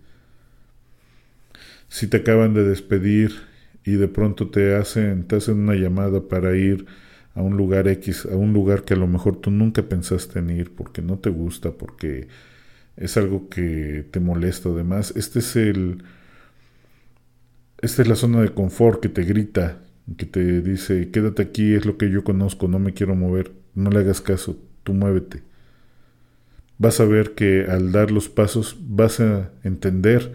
Si 1.88 2.08
te 2.08 2.18
acaban 2.18 2.52
de 2.54 2.64
despedir 2.64 3.32
y 3.84 3.92
de 3.92 4.08
pronto 4.08 4.48
te 4.48 4.74
hacen, 4.76 5.24
te 5.26 5.36
hacen 5.36 5.58
una 5.58 5.74
llamada 5.74 6.28
para 6.28 6.56
ir 6.56 6.86
a 7.34 7.42
un 7.42 7.56
lugar 7.56 7.88
X, 7.88 8.26
a 8.30 8.36
un 8.36 8.52
lugar 8.52 8.84
que 8.84 8.94
a 8.94 8.96
lo 8.96 9.06
mejor 9.06 9.36
tú 9.36 9.50
nunca 9.50 9.82
pensaste 9.82 10.38
en 10.38 10.50
ir 10.50 10.74
porque 10.74 11.02
no 11.02 11.18
te 11.18 11.30
gusta, 11.30 11.72
porque 11.72 12.28
es 12.96 13.16
algo 13.16 13.48
que 13.48 14.06
te 14.10 14.20
molesta 14.20 14.68
además. 14.68 15.12
Este 15.16 15.40
es 15.40 15.56
el 15.56 16.02
esta 17.80 18.02
es 18.02 18.08
la 18.08 18.14
zona 18.14 18.40
de 18.40 18.54
confort 18.54 19.00
que 19.00 19.08
te 19.08 19.24
grita, 19.24 19.80
que 20.16 20.24
te 20.24 20.60
dice, 20.62 21.10
quédate 21.10 21.42
aquí, 21.42 21.74
es 21.74 21.84
lo 21.84 21.98
que 21.98 22.10
yo 22.10 22.22
conozco, 22.22 22.68
no 22.68 22.78
me 22.78 22.94
quiero 22.94 23.16
mover, 23.16 23.52
no 23.74 23.90
le 23.90 23.98
hagas 24.00 24.20
caso, 24.20 24.56
tú 24.84 24.94
muévete. 24.94 25.42
Vas 26.78 27.00
a 27.00 27.04
ver 27.04 27.32
que 27.34 27.66
al 27.68 27.90
dar 27.90 28.12
los 28.12 28.28
pasos 28.28 28.76
vas 28.80 29.18
a 29.18 29.50
entender 29.64 30.32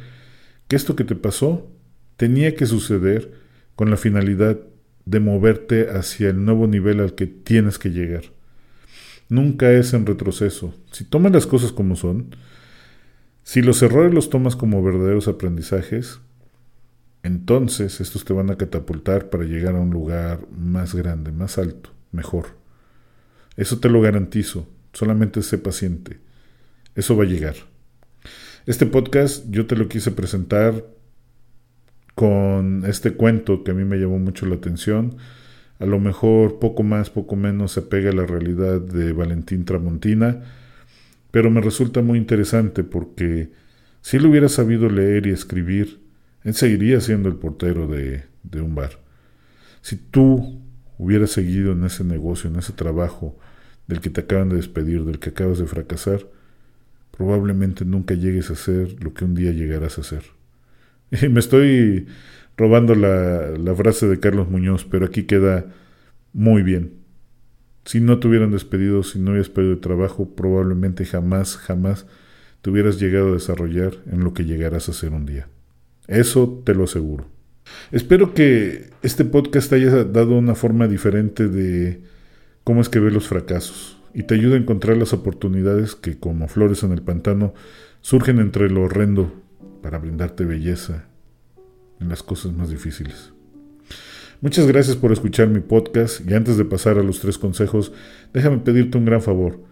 que 0.67 0.75
esto 0.75 0.97
que 0.97 1.05
te 1.05 1.15
pasó 1.15 1.71
tenía 2.17 2.55
que 2.55 2.65
suceder 2.65 3.31
con 3.75 3.89
la 3.89 3.97
finalidad 3.97 4.57
de 5.05 5.19
moverte 5.19 5.89
hacia 5.91 6.29
el 6.29 6.43
nuevo 6.43 6.67
nivel 6.67 6.99
al 6.99 7.15
que 7.15 7.27
tienes 7.27 7.79
que 7.79 7.91
llegar. 7.91 8.23
Nunca 9.29 9.71
es 9.71 9.93
en 9.93 10.05
retroceso. 10.05 10.73
Si 10.91 11.05
tomas 11.05 11.31
las 11.31 11.47
cosas 11.47 11.71
como 11.71 11.95
son, 11.95 12.35
si 13.43 13.61
los 13.61 13.81
errores 13.81 14.13
los 14.13 14.29
tomas 14.29 14.55
como 14.55 14.83
verdaderos 14.83 15.27
aprendizajes, 15.27 16.19
entonces 17.23 18.01
estos 18.01 18.25
te 18.25 18.33
van 18.33 18.49
a 18.51 18.57
catapultar 18.57 19.29
para 19.29 19.45
llegar 19.45 19.75
a 19.75 19.79
un 19.79 19.91
lugar 19.91 20.47
más 20.51 20.95
grande, 20.95 21.31
más 21.31 21.57
alto, 21.57 21.91
mejor. 22.11 22.57
Eso 23.55 23.79
te 23.79 23.89
lo 23.89 24.01
garantizo, 24.01 24.67
solamente 24.93 25.41
sé 25.41 25.57
paciente. 25.57 26.19
Eso 26.95 27.15
va 27.15 27.23
a 27.23 27.27
llegar. 27.27 27.55
Este 28.65 28.85
podcast 28.85 29.45
yo 29.49 29.65
te 29.65 29.75
lo 29.75 29.87
quise 29.87 30.11
presentar 30.11 30.83
con 32.17 32.83
este 32.87 33.11
cuento 33.11 33.63
que 33.63 33.69
a 33.69 33.73
mí 33.75 33.85
me 33.85 33.97
llamó 33.97 34.17
mucho 34.17 34.47
la 34.47 34.55
atención. 34.55 35.17
A 35.77 35.85
lo 35.85 35.99
mejor 35.99 36.57
poco 36.57 36.81
más, 36.81 37.11
poco 37.11 37.35
menos 37.35 37.73
se 37.73 37.83
pega 37.83 38.09
a 38.09 38.13
la 38.13 38.25
realidad 38.25 38.81
de 38.81 39.13
Valentín 39.13 39.65
Tramontina, 39.65 40.41
pero 41.29 41.51
me 41.51 41.61
resulta 41.61 42.01
muy 42.01 42.17
interesante 42.17 42.83
porque 42.83 43.51
si 44.01 44.17
él 44.17 44.25
hubiera 44.25 44.49
sabido 44.49 44.89
leer 44.89 45.27
y 45.27 45.29
escribir, 45.29 45.99
él 46.43 46.55
seguiría 46.55 47.01
siendo 47.01 47.29
el 47.29 47.35
portero 47.35 47.85
de, 47.85 48.23
de 48.41 48.61
un 48.61 48.73
bar. 48.73 48.99
Si 49.81 49.95
tú 49.95 50.59
hubieras 50.97 51.29
seguido 51.29 51.73
en 51.73 51.83
ese 51.83 52.03
negocio, 52.03 52.49
en 52.49 52.55
ese 52.55 52.73
trabajo 52.73 53.37
del 53.85 54.01
que 54.01 54.09
te 54.09 54.21
acaban 54.21 54.49
de 54.49 54.55
despedir, 54.55 55.03
del 55.05 55.19
que 55.19 55.29
acabas 55.29 55.59
de 55.59 55.67
fracasar, 55.67 56.25
probablemente 57.15 57.85
nunca 57.85 58.15
llegues 58.15 58.49
a 58.49 58.55
ser 58.55 59.03
lo 59.03 59.13
que 59.13 59.23
un 59.23 59.35
día 59.35 59.51
llegarás 59.51 59.99
a 59.99 60.03
ser. 60.03 60.36
Me 61.29 61.39
estoy 61.39 62.07
robando 62.57 62.95
la, 62.95 63.75
frase 63.75 64.07
de 64.07 64.19
Carlos 64.19 64.49
Muñoz, 64.49 64.85
pero 64.85 65.05
aquí 65.05 65.23
queda 65.23 65.65
muy 66.33 66.63
bien. 66.63 66.93
Si 67.85 68.01
no 68.01 68.19
te 68.19 68.27
hubieran 68.27 68.51
despedido, 68.51 69.03
si 69.03 69.19
no 69.19 69.31
hubieras 69.31 69.49
perdido 69.49 69.75
de 69.75 69.81
trabajo, 69.81 70.35
probablemente 70.35 71.05
jamás, 71.05 71.55
jamás 71.55 72.05
te 72.61 72.69
hubieras 72.69 72.99
llegado 72.99 73.29
a 73.29 73.33
desarrollar 73.33 73.93
en 74.11 74.23
lo 74.23 74.33
que 74.33 74.43
llegarás 74.43 74.89
a 74.89 74.93
ser 74.93 75.13
un 75.13 75.25
día. 75.25 75.47
Eso 76.07 76.61
te 76.65 76.73
lo 76.73 76.83
aseguro. 76.83 77.29
Espero 77.91 78.33
que 78.33 78.89
este 79.03 79.23
podcast 79.23 79.71
haya 79.73 80.03
dado 80.03 80.37
una 80.37 80.55
forma 80.55 80.87
diferente 80.87 81.47
de 81.47 82.01
cómo 82.63 82.81
es 82.81 82.89
que 82.89 82.99
ve 82.99 83.11
los 83.11 83.27
fracasos 83.27 83.97
y 84.13 84.23
te 84.23 84.35
ayuda 84.35 84.55
a 84.55 84.59
encontrar 84.59 84.97
las 84.97 85.13
oportunidades 85.13 85.95
que, 85.95 86.17
como 86.17 86.47
flores 86.47 86.83
en 86.83 86.91
el 86.91 87.01
pantano, 87.01 87.53
surgen 88.01 88.39
entre 88.39 88.69
lo 88.69 88.83
horrendo 88.83 89.46
para 89.81 89.97
brindarte 89.97 90.45
belleza 90.45 91.05
en 91.99 92.09
las 92.09 92.23
cosas 92.23 92.53
más 92.53 92.69
difíciles. 92.69 93.33
Muchas 94.39 94.67
gracias 94.67 94.95
por 94.95 95.11
escuchar 95.11 95.47
mi 95.47 95.61
podcast 95.61 96.21
y 96.29 96.33
antes 96.33 96.57
de 96.57 96.65
pasar 96.65 96.99
a 96.99 97.03
los 97.03 97.19
tres 97.19 97.39
consejos, 97.39 97.91
déjame 98.33 98.59
pedirte 98.59 98.97
un 98.97 99.05
gran 99.05 99.21
favor. 99.21 99.63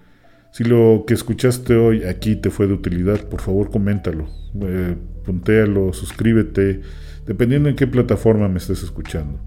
Si 0.51 0.63
lo 0.63 1.03
que 1.05 1.13
escuchaste 1.13 1.75
hoy 1.75 2.03
aquí 2.05 2.35
te 2.35 2.49
fue 2.49 2.65
de 2.65 2.73
utilidad, 2.73 3.27
por 3.27 3.41
favor 3.41 3.69
coméntalo, 3.69 4.27
eh, 4.61 4.95
puntéalo, 5.23 5.93
suscríbete, 5.93 6.81
dependiendo 7.27 7.69
en 7.69 7.75
qué 7.75 7.85
plataforma 7.87 8.47
me 8.47 8.57
estés 8.57 8.81
escuchando. 8.81 9.39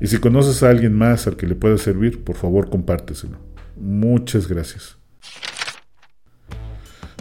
Y 0.00 0.08
si 0.08 0.18
conoces 0.18 0.62
a 0.62 0.70
alguien 0.70 0.92
más 0.92 1.26
al 1.26 1.36
que 1.36 1.46
le 1.46 1.54
pueda 1.54 1.78
servir, 1.78 2.24
por 2.24 2.36
favor 2.36 2.68
compárteselo. 2.68 3.38
Muchas 3.76 4.48
gracias. 4.48 4.98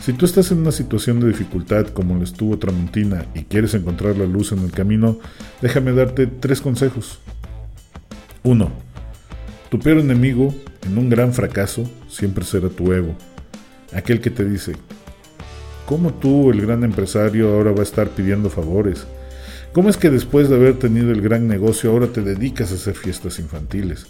Si 0.04 0.12
tú 0.12 0.26
estás 0.26 0.52
en 0.52 0.58
una 0.58 0.74
situación 0.74 1.22
de 1.22 1.28
dificultad 1.28 1.88
como 1.88 2.16
lo 2.16 2.26
estuvo 2.26 2.60
Tramontina 2.60 3.26
y 3.34 3.44
quieres 3.44 3.74
encontrar 3.74 4.18
la 4.18 4.26
luz 4.26 4.52
en 4.52 4.60
el 4.60 4.72
camino, 4.74 5.18
déjame 5.62 5.94
darte 5.94 6.28
tres 6.28 6.60
consejos. 6.60 7.20
1. 8.44 8.70
Tu 9.70 9.80
peor 9.80 10.00
enemigo 10.00 10.54
en 10.86 10.98
un 10.98 11.10
gran 11.10 11.32
fracaso 11.32 11.90
siempre 12.10 12.44
será 12.44 12.68
tu 12.68 12.92
ego. 12.92 13.16
Aquel 13.94 14.20
que 14.20 14.30
te 14.30 14.44
dice, 14.44 14.74
¿cómo 15.86 16.14
tú, 16.14 16.52
el 16.52 16.60
gran 16.60 16.84
empresario, 16.84 17.54
ahora 17.54 17.72
va 17.72 17.80
a 17.80 17.84
estar 17.84 18.10
pidiendo 18.10 18.50
favores? 18.50 19.08
¿Cómo 19.72 19.88
es 19.88 19.96
que 19.96 20.10
después 20.10 20.50
de 20.50 20.56
haber 20.58 20.80
tenido 20.80 21.14
el 21.14 21.22
gran 21.22 21.48
negocio 21.48 21.90
ahora 21.90 22.08
te 22.08 22.20
dedicas 22.20 22.74
a 22.74 22.76
hacer 22.76 22.96
fiestas 22.96 23.40
infantiles? 23.40 24.08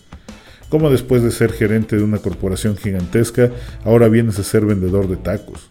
¿Cómo 0.69 0.89
después 0.89 1.21
de 1.21 1.29
ser 1.29 1.51
gerente 1.51 1.97
de 1.97 2.03
una 2.03 2.17
corporación 2.17 2.77
gigantesca, 2.77 3.51
ahora 3.85 4.07
vienes 4.07 4.39
a 4.39 4.43
ser 4.43 4.65
vendedor 4.65 5.07
de 5.07 5.17
tacos? 5.17 5.67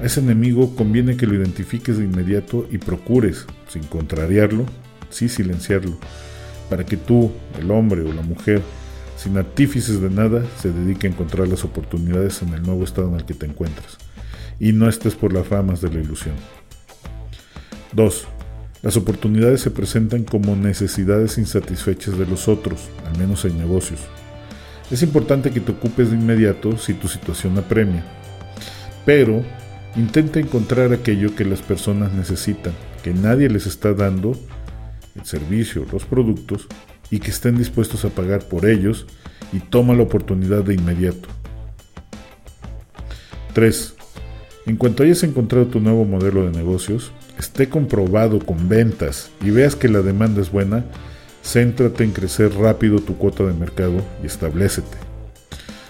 A 0.00 0.04
ese 0.04 0.20
enemigo 0.20 0.76
conviene 0.76 1.16
que 1.16 1.26
lo 1.26 1.34
identifiques 1.34 1.96
de 1.96 2.04
inmediato 2.04 2.68
y 2.70 2.78
procures, 2.78 3.46
sin 3.68 3.82
contrariarlo, 3.84 4.66
sí 5.08 5.28
silenciarlo, 5.28 5.96
para 6.68 6.84
que 6.84 6.96
tú, 6.96 7.32
el 7.58 7.70
hombre 7.70 8.02
o 8.02 8.12
la 8.12 8.22
mujer, 8.22 8.60
sin 9.16 9.38
artífices 9.38 10.00
de 10.02 10.10
nada, 10.10 10.44
se 10.60 10.70
dedique 10.70 11.06
a 11.06 11.10
encontrar 11.10 11.48
las 11.48 11.64
oportunidades 11.64 12.42
en 12.42 12.52
el 12.52 12.62
nuevo 12.62 12.84
estado 12.84 13.08
en 13.08 13.14
el 13.14 13.24
que 13.24 13.34
te 13.34 13.46
encuentras, 13.46 13.96
y 14.60 14.72
no 14.72 14.88
estés 14.88 15.14
por 15.14 15.32
las 15.32 15.48
ramas 15.48 15.80
de 15.80 15.90
la 15.90 16.00
ilusión. 16.00 16.34
2. 17.92 18.26
Las 18.82 18.98
oportunidades 18.98 19.62
se 19.62 19.70
presentan 19.70 20.24
como 20.24 20.54
necesidades 20.54 21.38
insatisfechas 21.38 22.18
de 22.18 22.26
los 22.26 22.48
otros, 22.48 22.90
al 23.06 23.16
menos 23.18 23.46
en 23.46 23.56
negocios. 23.56 24.00
Es 24.90 25.02
importante 25.02 25.50
que 25.50 25.60
te 25.60 25.72
ocupes 25.72 26.10
de 26.10 26.16
inmediato 26.16 26.76
si 26.76 26.92
tu 26.92 27.08
situación 27.08 27.56
apremia, 27.56 28.04
pero 29.06 29.42
intenta 29.96 30.40
encontrar 30.40 30.92
aquello 30.92 31.34
que 31.34 31.44
las 31.44 31.62
personas 31.62 32.12
necesitan, 32.12 32.72
que 33.02 33.14
nadie 33.14 33.48
les 33.48 33.66
está 33.66 33.94
dando, 33.94 34.38
el 35.14 35.24
servicio, 35.24 35.86
los 35.90 36.04
productos, 36.04 36.66
y 37.10 37.20
que 37.20 37.30
estén 37.30 37.56
dispuestos 37.56 38.04
a 38.04 38.10
pagar 38.10 38.44
por 38.44 38.66
ellos, 38.66 39.06
y 39.52 39.60
toma 39.60 39.94
la 39.94 40.02
oportunidad 40.02 40.64
de 40.64 40.74
inmediato. 40.74 41.28
3. 43.54 43.94
En 44.66 44.76
cuanto 44.76 45.02
hayas 45.02 45.22
encontrado 45.22 45.66
tu 45.66 45.80
nuevo 45.80 46.04
modelo 46.04 46.44
de 46.44 46.50
negocios, 46.50 47.12
esté 47.38 47.68
comprobado 47.68 48.40
con 48.40 48.68
ventas 48.68 49.30
y 49.40 49.50
veas 49.50 49.76
que 49.76 49.88
la 49.88 50.02
demanda 50.02 50.42
es 50.42 50.50
buena, 50.50 50.84
céntrate 51.42 52.04
en 52.04 52.10
crecer 52.10 52.52
rápido 52.54 52.98
tu 52.98 53.16
cuota 53.16 53.44
de 53.44 53.52
mercado 53.52 54.02
y 54.22 54.26
establecete. 54.26 55.05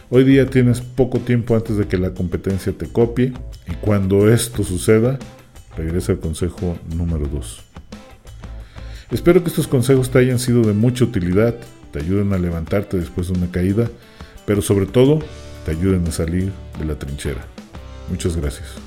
Hoy 0.09 0.23
día 0.23 0.47
tienes 0.47 0.81
poco 0.81 1.19
tiempo 1.19 1.57
antes 1.57 1.77
de 1.77 1.89
que 1.89 1.99
la 1.99 2.15
competencia 2.15 2.73
te 2.73 2.87
copie 2.87 3.33
y 3.69 3.75
cuando 3.81 4.31
esto 4.33 4.63
suceda, 4.63 5.19
regresa 5.77 6.13
al 6.13 6.21
consejo 6.21 6.79
número 6.95 7.27
2. 7.27 7.63
Espero 9.11 9.43
que 9.43 9.49
estos 9.49 9.67
consejos 9.67 10.11
te 10.11 10.21
hayan 10.21 10.39
sido 10.39 10.63
de 10.63 10.75
mucha 10.75 11.05
utilidad, 11.05 11.57
te 11.93 11.99
ayuden 11.99 12.33
a 12.33 12.39
levantarte 12.39 12.99
después 12.99 13.27
de 13.27 13.35
una 13.37 13.51
caída, 13.51 13.89
pero 14.47 14.63
sobre 14.63 14.87
todo 14.87 15.19
te 15.65 15.73
ayuden 15.73 16.07
a 16.07 16.13
salir 16.13 16.53
de 16.79 16.85
la 16.85 16.97
trinchera. 16.97 17.45
Muchas 18.09 18.37
gracias. 18.37 18.86